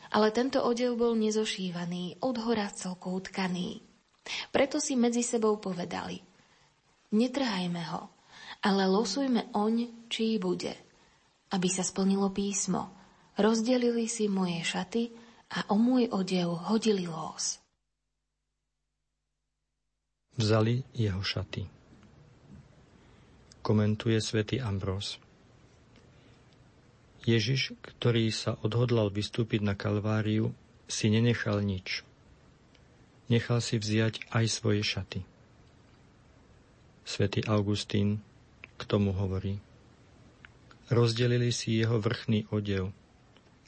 [0.10, 3.78] Ale tento odev bol nezošívaný, od hora celkou utkaný.
[4.50, 6.18] Preto si medzi sebou povedali.
[7.14, 8.21] Netrhajme ho,
[8.62, 10.78] ale losujme oň, čí bude.
[11.52, 12.94] Aby sa splnilo písmo.
[13.36, 15.12] Rozdelili si moje šaty
[15.52, 17.60] a o môj odev hodili los.
[20.38, 21.68] Vzali jeho šaty.
[23.62, 25.20] Komentuje svätý Ambrós.
[27.22, 30.56] Ježiš, ktorý sa odhodlal vystúpiť na Kalváriu,
[30.90, 32.02] si nenechal nič.
[33.30, 35.22] Nechal si vziať aj svoje šaty.
[37.06, 38.26] Svetý Augustín
[38.82, 39.62] k tomu hovorí.
[40.90, 42.90] Rozdelili si jeho vrchný odev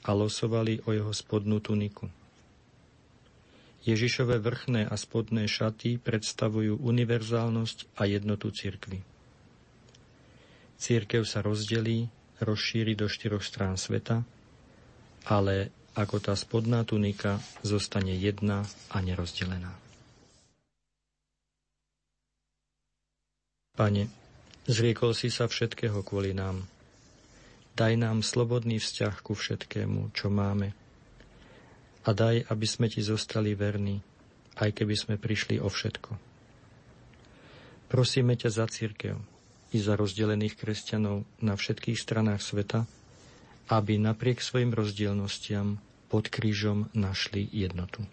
[0.01, 2.09] a losovali o jeho spodnú tuniku.
[3.85, 9.05] Ježišové vrchné a spodné šaty predstavujú univerzálnosť a jednotu cirkvy.
[10.79, 12.09] Církev sa rozdelí,
[12.43, 14.23] rozšíri do štyroch strán sveta,
[15.27, 19.71] ale ako tá spodná tunika zostane jedna a nerozdelená.
[23.73, 24.05] Pane,
[24.63, 26.63] Zriekol si sa všetkého kvôli nám.
[27.75, 30.71] Daj nám slobodný vzťah ku všetkému, čo máme.
[32.07, 33.99] A daj, aby sme ti zostali verní,
[34.55, 36.15] aj keby sme prišli o všetko.
[37.91, 39.19] Prosíme ťa za církev
[39.75, 42.87] i za rozdelených kresťanov na všetkých stranách sveta,
[43.67, 45.75] aby napriek svojim rozdielnostiam
[46.07, 48.07] pod krížom našli jednotu.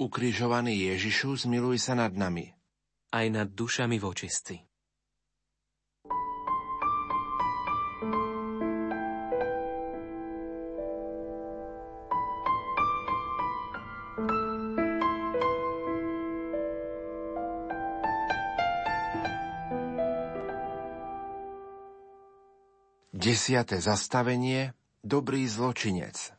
[0.00, 2.48] Ukrižovaný Ježišu, zmiluj sa nad nami–
[3.12, 4.56] aj nad dušami vočistci.
[23.22, 26.34] Desiate zastavenie Dobrý zločinec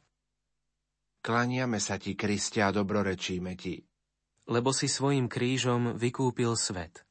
[1.24, 3.80] Klaniame sa ti, Kristia, a dobrorečíme ti
[4.48, 7.04] lebo si svojim krížom vykúpil svet.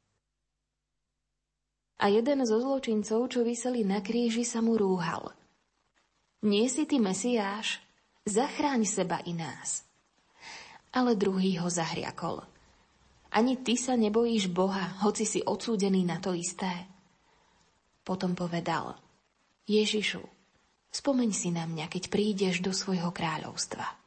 [2.02, 5.30] A jeden zo zločincov, čo vyseli na kríži, sa mu rúhal.
[6.42, 7.78] Nie si ty Mesiáš?
[8.26, 9.86] Zachráň seba i nás.
[10.90, 12.42] Ale druhý ho zahriakol.
[13.32, 16.90] Ani ty sa nebojíš Boha, hoci si odsúdený na to isté.
[18.02, 18.98] Potom povedal,
[19.70, 20.20] Ježišu,
[20.90, 24.01] spomeň si na mňa, keď prídeš do svojho kráľovstva.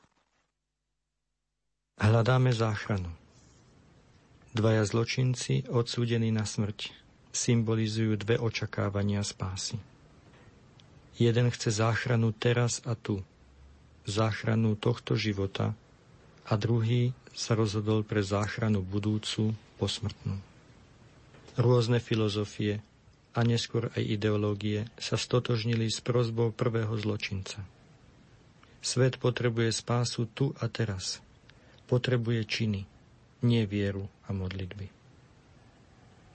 [1.95, 3.07] Hľadáme záchranu.
[4.51, 6.91] Dvaja zločinci, odsúdení na smrť,
[7.31, 9.79] symbolizujú dve očakávania spásy.
[11.15, 13.23] Jeden chce záchranu teraz a tu,
[14.03, 15.71] záchranu tohto života,
[16.43, 20.35] a druhý sa rozhodol pre záchranu budúcu, posmrtnú.
[21.55, 22.83] Rôzne filozofie
[23.31, 27.63] a neskôr aj ideológie sa stotožnili s prozbou prvého zločinca.
[28.83, 31.23] Svet potrebuje spásu tu a teraz–
[31.85, 32.81] potrebuje činy,
[33.45, 34.89] nie vieru a modlitby.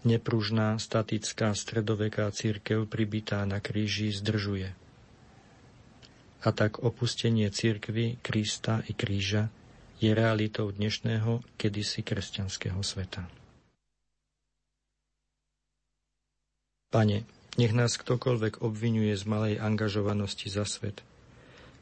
[0.01, 4.72] Nepružná, statická stredoveká církev pribitá na kríži zdržuje.
[6.40, 9.53] A tak opustenie církvy, Krista i kríža
[10.01, 13.28] je realitou dnešného, kedysi kresťanského sveta.
[16.88, 17.28] Pane,
[17.61, 21.05] nech nás ktokoľvek obvinuje z malej angažovanosti za svet.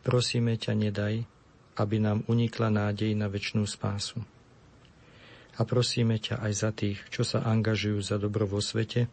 [0.03, 1.23] Prosíme ťa, nedaj,
[1.79, 4.20] aby nám unikla nádej na väčšnú spásu.
[5.59, 9.11] A prosíme ťa aj za tých, čo sa angažujú za dobro vo svete,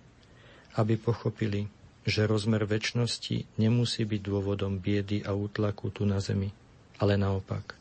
[0.78, 1.70] aby pochopili,
[2.06, 6.54] že rozmer väčšnosti nemusí byť dôvodom biedy a útlaku tu na zemi,
[7.02, 7.74] ale naopak.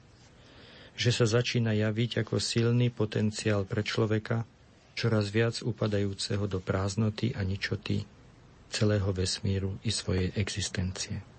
[0.96, 4.48] Že sa začína javiť ako silný potenciál pre človeka,
[4.96, 8.06] čoraz viac upadajúceho do prázdnoty a ničoty
[8.70, 11.33] celého vesmíru i svojej existencie.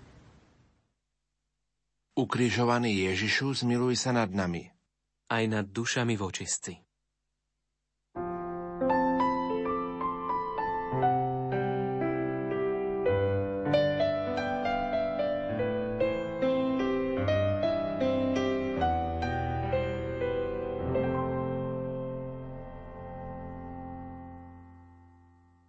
[2.16, 4.64] Ukrižovaný Ježišu, zmiluj sa nad nami.
[5.28, 6.72] Aj nad dušami vočistci.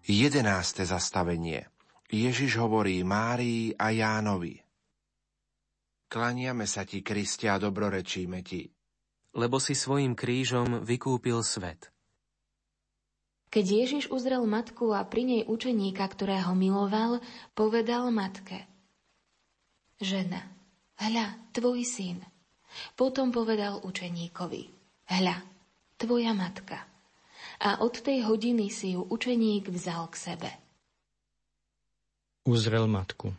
[0.08, 1.68] Jedenáste zastavenie.
[2.08, 4.67] Ježiš hovorí Márii a Jánovi.
[6.08, 8.68] Klaniame sa ti, Kristia, a dobrorečíme ti.
[9.36, 11.92] Lebo si svojim krížom vykúpil svet.
[13.48, 17.24] Keď Ježiš uzrel matku a pri nej učeníka, ktorého miloval,
[17.56, 18.68] povedal matke.
[20.04, 20.44] Žena,
[21.00, 22.20] hľa, tvoj syn.
[23.00, 24.64] Potom povedal učeníkovi.
[25.08, 25.38] Hľa,
[25.96, 26.88] tvoja matka
[27.58, 30.50] a od tej hodiny si ju učeník vzal k sebe.
[32.46, 33.34] Uzrel matku.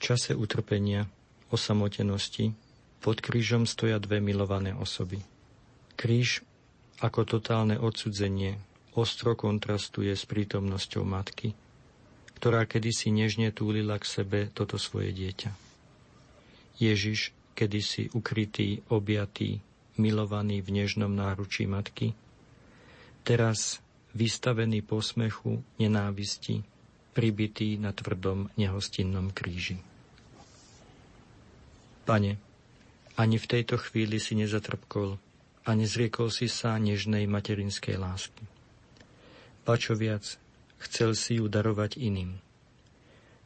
[0.00, 1.04] Čase utrpenia,
[1.52, 2.56] osamotenosti,
[3.04, 5.20] pod krížom stoja dve milované osoby.
[6.00, 6.40] Kríž
[7.04, 8.56] ako totálne odsudzenie
[8.96, 11.52] ostro kontrastuje s prítomnosťou matky,
[12.40, 15.52] ktorá kedysi nežne túlila k sebe toto svoje dieťa.
[16.80, 19.60] Ježiš, kedysi ukrytý, objatý,
[20.00, 22.16] milovaný v nežnom náručí matky,
[23.20, 23.84] teraz
[24.16, 26.64] vystavený posmechu, nenávisti,
[27.12, 29.89] pribitý na tvrdom nehostinnom kríži.
[32.10, 32.42] Pane,
[33.14, 35.14] ani v tejto chvíli si nezatrpkol
[35.62, 38.42] a nezriekol si sa nežnej materinskej lásky.
[39.62, 40.26] Pačo viac,
[40.82, 42.42] chcel si ju darovať iným.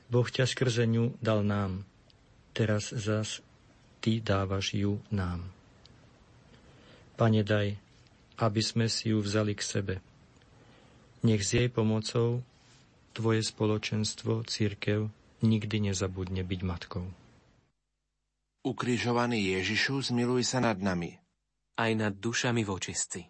[0.09, 1.85] Boh ťa skrze ňu dal nám,
[2.57, 3.45] teraz zas
[4.01, 5.45] ty dávaš ju nám.
[7.21, 7.77] Pane, daj,
[8.41, 9.95] aby sme si ju vzali k sebe.
[11.21, 12.41] Nech s jej pomocou
[13.12, 15.12] Tvoje spoločenstvo, církev,
[15.45, 17.05] nikdy nezabudne byť matkou.
[18.65, 21.12] Ukrižovaný Ježišu, zmiluj sa nad nami.
[21.77, 23.29] Aj nad dušami vočistci.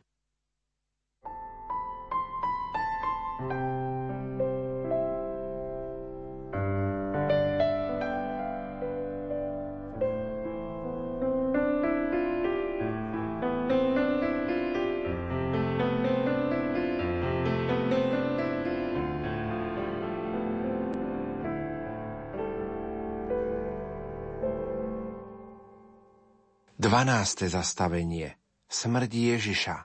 [27.05, 27.52] 12.
[27.52, 28.32] zastavenie
[28.64, 29.76] Smrť Ježiša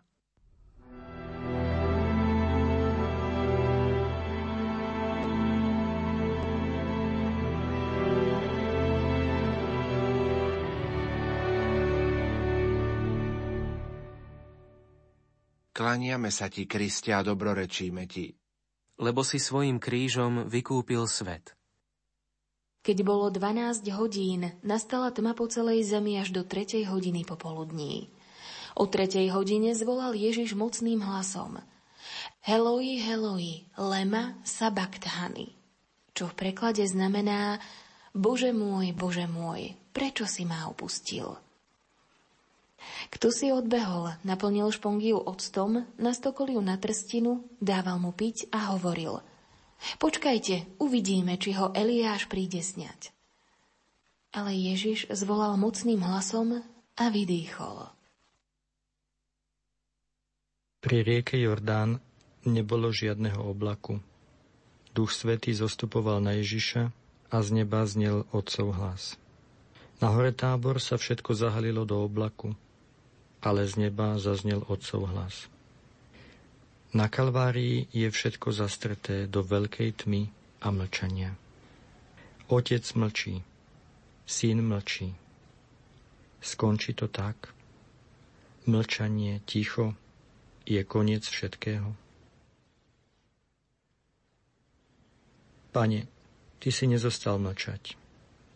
[15.75, 18.31] Klaniame sa ti, Kristia, a dobrorečíme ti.
[18.95, 21.51] Lebo si svojim krížom vykúpil svet–
[22.79, 26.87] keď bolo 12 hodín, nastala tma po celej zemi až do 3.
[26.87, 28.07] hodiny popoludní.
[28.79, 29.27] O 3.
[29.35, 31.59] hodine zvolal Ježiš mocným hlasom.
[32.39, 35.51] Heloi, Heloi, lema sabachthani.
[36.15, 37.59] Čo v preklade znamená
[38.15, 41.35] Bože môj, Bože môj, prečo si ma opustil?
[43.11, 49.19] Kto si odbehol, naplnil špongiu octom, nastokol ju na trstinu, dával mu piť a hovoril–
[49.99, 53.15] Počkajte, uvidíme, či ho Eliáš príde sňať.
[54.35, 56.61] Ale Ježiš zvolal mocným hlasom
[56.99, 57.89] a vydýchol.
[60.79, 61.99] Pri rieke Jordán
[62.47, 63.99] nebolo žiadneho oblaku.
[64.95, 66.91] Duch Svetý zostupoval na Ježiša
[67.29, 69.03] a z neba znel otcov hlas.
[69.99, 72.55] Na hore tábor sa všetko zahalilo do oblaku,
[73.43, 75.51] ale z neba zaznel otcov hlas.
[76.89, 80.33] Na Kalvárii je všetko zastreté do veľkej tmy
[80.65, 81.37] a mlčania.
[82.49, 83.45] Otec mlčí,
[84.25, 85.13] syn mlčí.
[86.41, 87.53] Skončí to tak?
[88.65, 89.93] Mlčanie, ticho
[90.65, 91.93] je koniec všetkého?
[95.69, 96.09] Pane,
[96.59, 97.95] Ty si nezostal mlčať.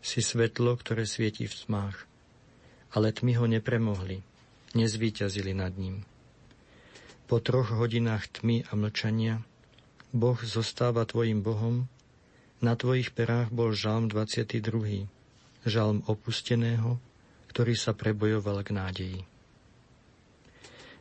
[0.04, 2.04] Si svetlo, ktoré svieti v tmách.
[2.92, 4.20] Ale tmy ho nepremohli,
[4.76, 6.04] nezvíťazili nad ním.
[7.34, 9.42] Po troch hodinách tmy a mlčania
[10.14, 11.90] Boh zostáva tvojim Bohom,
[12.62, 14.62] na tvojich perách bol žalm 22.
[15.66, 17.02] Žalm opusteného,
[17.50, 19.22] ktorý sa prebojoval k nádeji.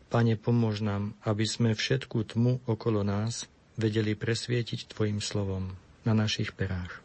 [0.09, 3.45] Pane, pomôž nám, aby sme všetku tmu okolo nás
[3.76, 5.76] vedeli presvietiť Tvojim slovom
[6.09, 7.05] na našich perách.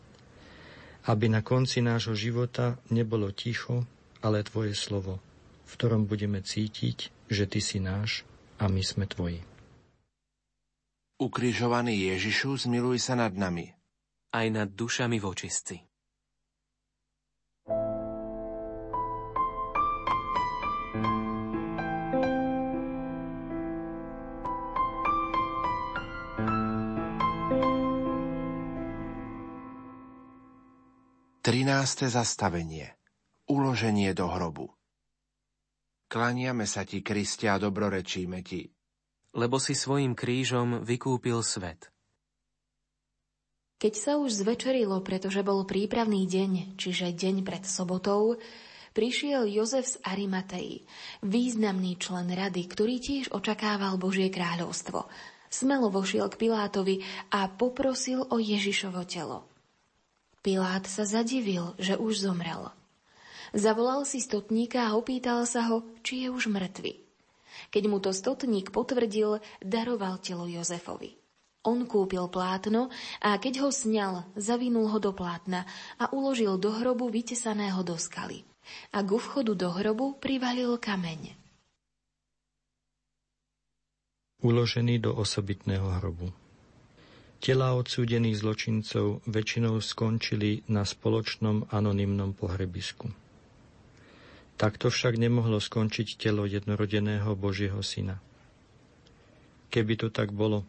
[1.03, 3.83] Aby na konci nášho života nebolo ticho,
[4.23, 5.19] ale Tvoje slovo,
[5.67, 8.23] v ktorom budeme cítiť, že Ty si náš
[8.57, 9.41] a my sme Tvoji.
[11.17, 13.73] Ukrižovaný Ježišu, zmiluj sa nad nami.
[14.33, 15.77] Aj nad dušami v očistci.
[31.41, 32.93] Trináste zastavenie.
[33.47, 34.76] Uloženie do hrobu.
[36.07, 38.71] Klaniame sa ti, Kristia, a dobrorečíme ti.
[39.35, 41.91] Lebo si svojim krížom vykúpil svet.
[43.77, 48.39] Keď sa už zvečerilo, pretože bol prípravný deň, čiže deň pred sobotou,
[48.97, 50.81] prišiel Jozef z Arimatei,
[51.21, 55.05] významný člen rady, ktorý tiež očakával Božie kráľovstvo.
[55.53, 59.45] Smelo vošiel k Pilátovi a poprosil o Ježišovo telo.
[60.41, 62.73] Pilát sa zadivil, že už zomrel.
[63.55, 67.07] Zavolal si stotníka a opýtal sa ho, či je už mŕtvy.
[67.71, 71.15] Keď mu to stotník potvrdil, daroval telo Jozefovi.
[71.67, 72.87] On kúpil plátno
[73.19, 75.67] a keď ho sňal, zavinul ho do plátna
[75.99, 78.47] a uložil do hrobu vytesaného do skaly.
[78.95, 81.35] A ku vchodu do hrobu privalil kameň.
[84.43, 86.31] Uložený do osobitného hrobu.
[87.37, 93.26] Tela odsúdených zločincov väčšinou skončili na spoločnom anonymnom pohrebisku.
[94.57, 98.17] Takto však nemohlo skončiť telo jednorodeného Božieho Syna.
[99.69, 100.65] Keby to tak bolo,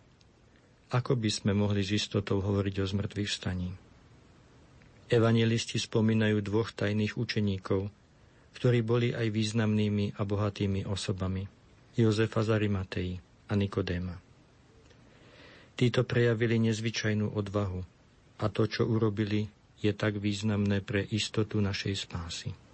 [0.92, 3.72] ako by sme mohli s istotou hovoriť o zmrtvých vstaní?
[5.08, 7.88] Evangelisti spomínajú dvoch tajných učeníkov,
[8.60, 11.48] ktorí boli aj významnými a bohatými osobami,
[11.96, 13.10] Jozefa z Arimatei
[13.48, 14.20] a Nikodéma.
[15.80, 17.80] Títo prejavili nezvyčajnú odvahu
[18.36, 19.48] a to, čo urobili,
[19.80, 22.67] je tak významné pre istotu našej spásy.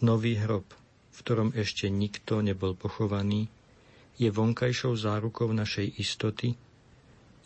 [0.00, 0.64] Nový hrob,
[1.12, 3.52] v ktorom ešte nikto nebol pochovaný,
[4.16, 6.56] je vonkajšou zárukou našej istoty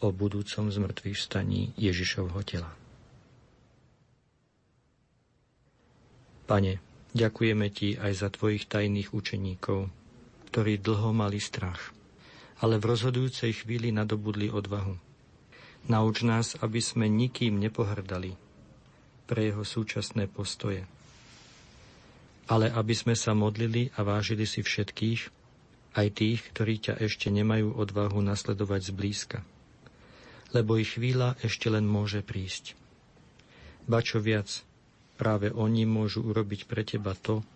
[0.02, 2.70] o budúcom zmrtvých vstaní Ježišovho tela.
[6.44, 6.78] Pane,
[7.16, 9.88] ďakujeme Ti aj za Tvojich tajných učeníkov,
[10.50, 11.90] ktorí dlho mali strach–
[12.64, 14.96] ale v rozhodujúcej chvíli nadobudli odvahu.
[15.90, 18.38] Nauč nás, aby sme nikým nepohrdali
[19.28, 20.88] pre jeho súčasné postoje,
[22.48, 25.44] ale aby sme sa modlili a vážili si všetkých,
[25.94, 29.38] aj tých, ktorí ťa ešte nemajú odvahu nasledovať zblízka.
[30.50, 32.74] Lebo ich chvíľa ešte len môže prísť.
[33.86, 34.62] Ba čo viac,
[35.14, 37.46] práve oni môžu urobiť pre teba to,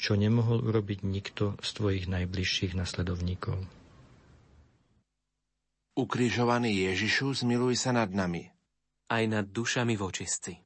[0.00, 3.60] čo nemohol urobiť nikto z tvojich najbližších nasledovníkov.
[5.94, 8.50] Ukrižovaný Ježišu, zmiluj sa nad nami.
[9.06, 10.63] Aj nad dušami vočistci.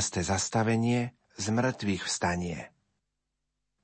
[0.00, 0.32] 14.
[0.32, 2.72] zastavenie z mŕtvych vstanie.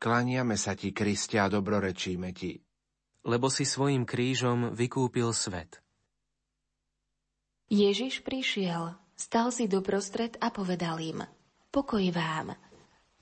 [0.01, 2.57] Klaniame sa ti, Kristia, a dobrorečíme ti.
[3.29, 5.85] Lebo si svojim krížom vykúpil svet.
[7.69, 11.21] Ježiš prišiel, stal si doprostred a povedal im,
[11.69, 12.57] pokoj vám.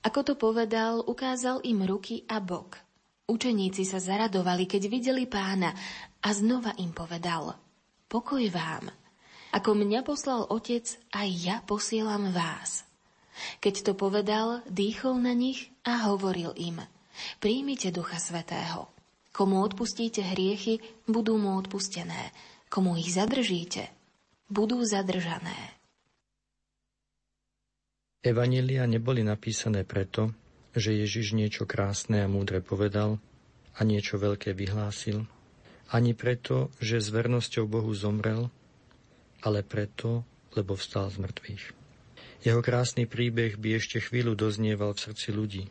[0.07, 2.79] Ako to povedal, ukázal im ruky a bok.
[3.27, 5.75] Učeníci sa zaradovali, keď videli pána
[6.23, 7.59] a znova im povedal,
[8.07, 8.87] pokoj vám.
[9.55, 10.83] Ako mňa poslal Otec,
[11.15, 12.83] aj ja posielam vás.
[13.63, 16.83] Keď to povedal, dýchol na nich a hovoril im,
[17.39, 18.91] príjmite Ducha Svetého.
[19.31, 22.35] Komu odpustíte hriechy, budú mu odpustené.
[22.67, 23.95] Komu ich zadržíte,
[24.51, 25.79] budú zadržané.
[28.27, 30.35] Evanília neboli napísané preto,
[30.75, 33.23] že Ježiš niečo krásne a múdre povedal
[33.79, 35.31] a niečo veľké vyhlásil,
[35.95, 38.51] ani preto, že s vernosťou Bohu zomrel
[39.43, 40.23] ale preto,
[40.55, 41.65] lebo vstal z mŕtvych.
[42.45, 45.65] Jeho krásny príbeh by ešte chvíľu doznieval v srdci ľudí.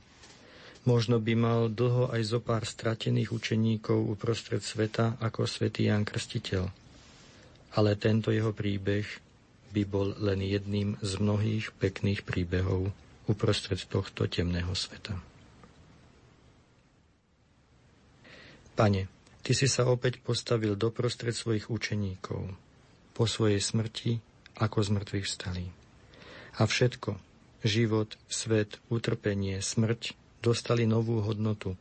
[0.83, 6.67] Možno by mal dlho aj zo pár stratených učeníkov uprostred sveta ako svätý Ján Krstiteľ.
[7.77, 9.05] Ale tento jeho príbeh
[9.71, 12.89] by bol len jedným z mnohých pekných príbehov
[13.29, 15.15] uprostred tohto temného sveta.
[18.73, 19.07] Pane,
[19.43, 22.41] Ty si sa opäť postavil doprostred svojich učeníkov–
[23.13, 24.19] po svojej smrti
[24.57, 25.65] ako z mŕtvych vstali.
[26.57, 27.17] A všetko,
[27.65, 31.73] život, svet, utrpenie, smrť, dostali novú hodnotu.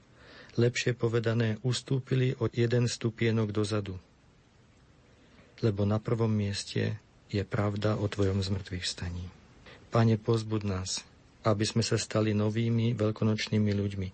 [0.56, 3.96] Lepšie povedané, ustúpili o jeden stupienok dozadu.
[5.64, 7.00] Lebo na prvom mieste
[7.32, 9.24] je pravda o Tvojom zmrtvých staní.
[9.88, 11.04] Pane, pozbud nás,
[11.44, 14.08] aby sme sa stali novými veľkonočnými ľuďmi.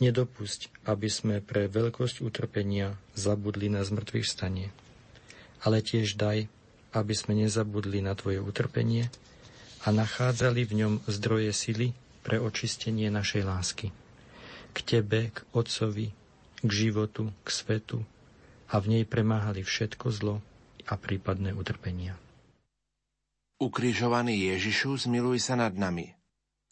[0.00, 4.68] Nedopusť, aby sme pre veľkosť utrpenia zabudli na zmrtvých stanie
[5.62, 6.50] ale tiež daj,
[6.92, 9.08] aby sme nezabudli na Tvoje utrpenie
[9.82, 11.88] a nachádzali v ňom zdroje sily
[12.22, 13.88] pre očistenie našej lásky.
[14.72, 16.14] K Tebe, k Otcovi,
[16.62, 17.98] k životu, k svetu
[18.70, 20.36] a v nej premáhali všetko zlo
[20.86, 22.18] a prípadné utrpenia.
[23.62, 26.10] Ukrižovaný Ježišu, zmiluj sa nad nami.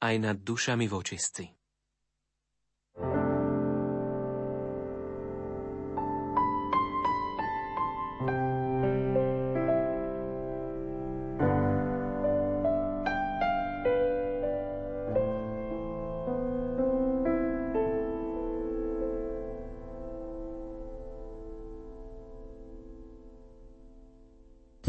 [0.03, 1.60] Aj nad dušami vočistci.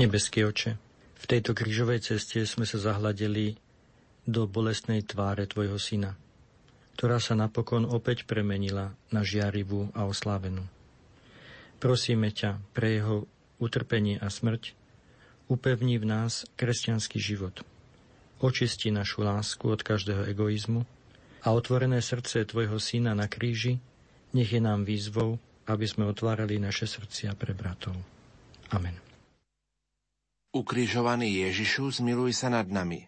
[0.02, 0.82] Nebeský oče,
[1.22, 3.54] v tejto krížovej ceste sme sa zahľadili
[4.26, 6.18] do bolestnej tváre Tvojho Syna,
[6.98, 10.66] ktorá sa napokon opäť premenila na žiarivú a oslávenú.
[11.78, 13.30] Prosíme ťa pre jeho
[13.62, 14.74] utrpenie a smrť,
[15.54, 17.62] upevni v nás kresťanský život.
[18.42, 20.82] Očisti našu lásku od každého egoizmu
[21.46, 23.78] a otvorené srdce Tvojho Syna na kríži
[24.34, 25.38] nech je nám výzvou,
[25.70, 27.94] aby sme otvárali naše srdcia pre bratov.
[28.74, 29.11] Amen.
[30.52, 33.08] Ukrižovaný Ježišu, zmiluj sa nad nami.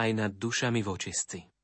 [0.00, 1.59] Aj nad dušami pri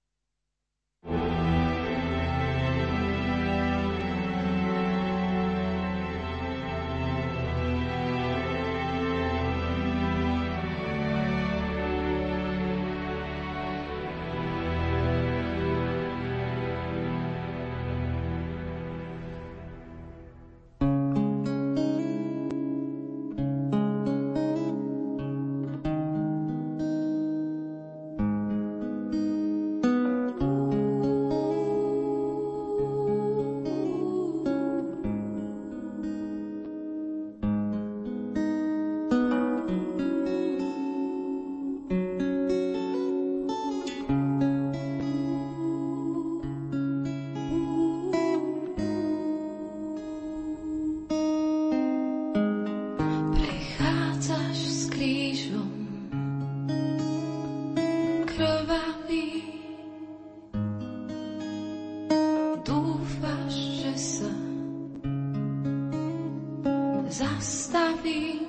[67.17, 68.45] zastavím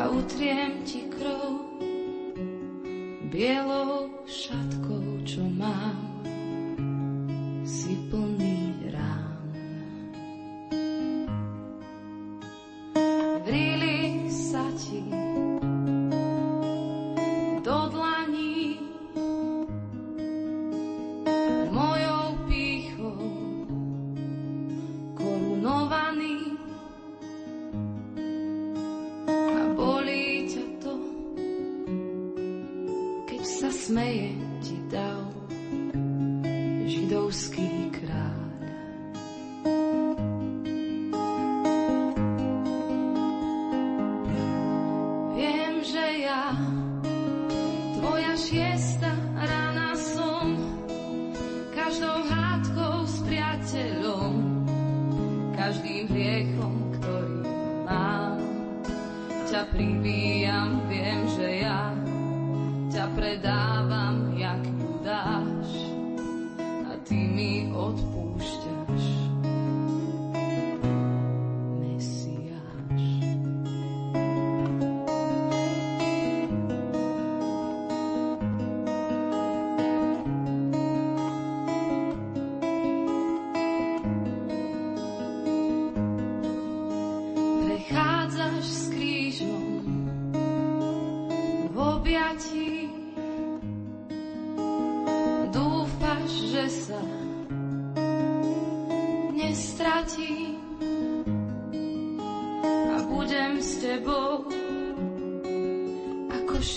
[0.00, 1.60] a utriem ti krv.
[3.28, 3.83] Bielou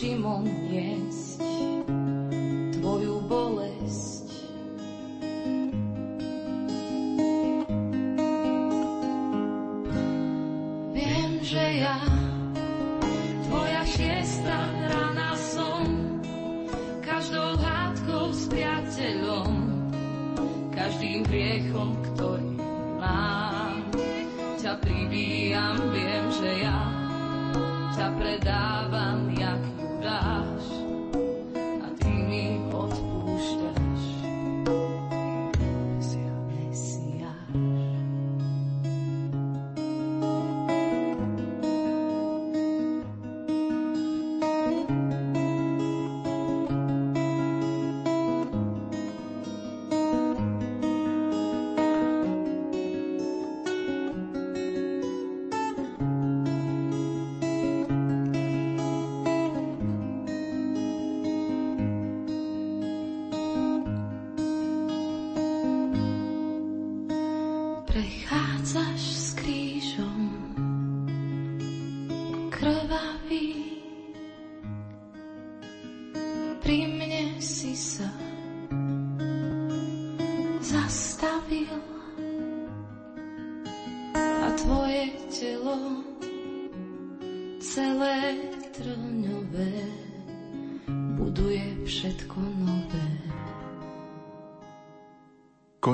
[0.08, 1.57] Yes.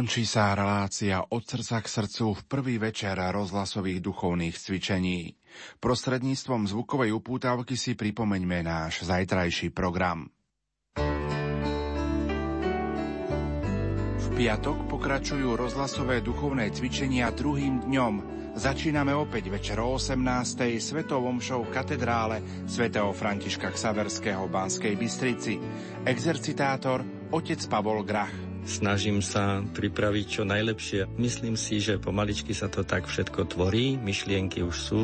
[0.03, 5.31] Končí sa relácia od srdca k srdcu v prvý večer rozhlasových duchovných cvičení.
[5.79, 10.27] Prostredníctvom zvukovej upútavky si pripomeňme náš zajtrajší program.
[14.19, 18.13] V piatok pokračujú rozhlasové duchovné cvičenia druhým dňom.
[18.59, 20.83] Začíname opäť večer o 18.
[20.83, 25.63] svetovom show v katedrále svätého Františka Ksaverského Banskej Bystrici.
[26.03, 28.52] Exercitátor otec Pavol Grach.
[28.63, 31.19] Snažím sa pripraviť čo najlepšie.
[31.19, 35.01] Myslím si, že pomaličky sa to tak všetko tvorí, myšlienky už sú,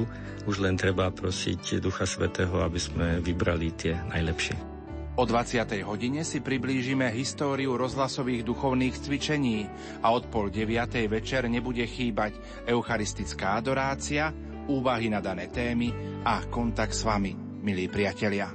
[0.47, 4.79] už len treba prosiť Ducha Svetého, aby sme vybrali tie najlepšie.
[5.19, 5.83] O 20.
[5.83, 9.67] hodine si priblížime históriu rozhlasových duchovných cvičení
[9.99, 11.11] a od pol 9.
[11.11, 14.31] večer nebude chýbať eucharistická adorácia,
[14.71, 15.91] úvahy na dané témy
[16.23, 18.47] a kontakt s vami, milí priatelia.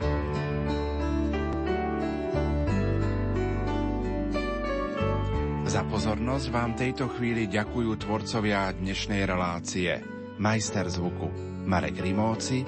[5.75, 9.99] Za pozornosť vám tejto chvíli ďakujú tvorcovia dnešnej relácie.
[10.39, 11.27] Majster zvuku
[11.67, 12.63] Marek Rimóci,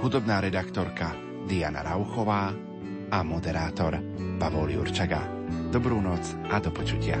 [0.00, 1.12] hudobná redaktorka
[1.44, 2.56] Diana Rauchová
[3.12, 4.00] a moderátor
[4.40, 5.20] Pavol Jurčaga.
[5.68, 7.20] Dobrú noc a do počutia.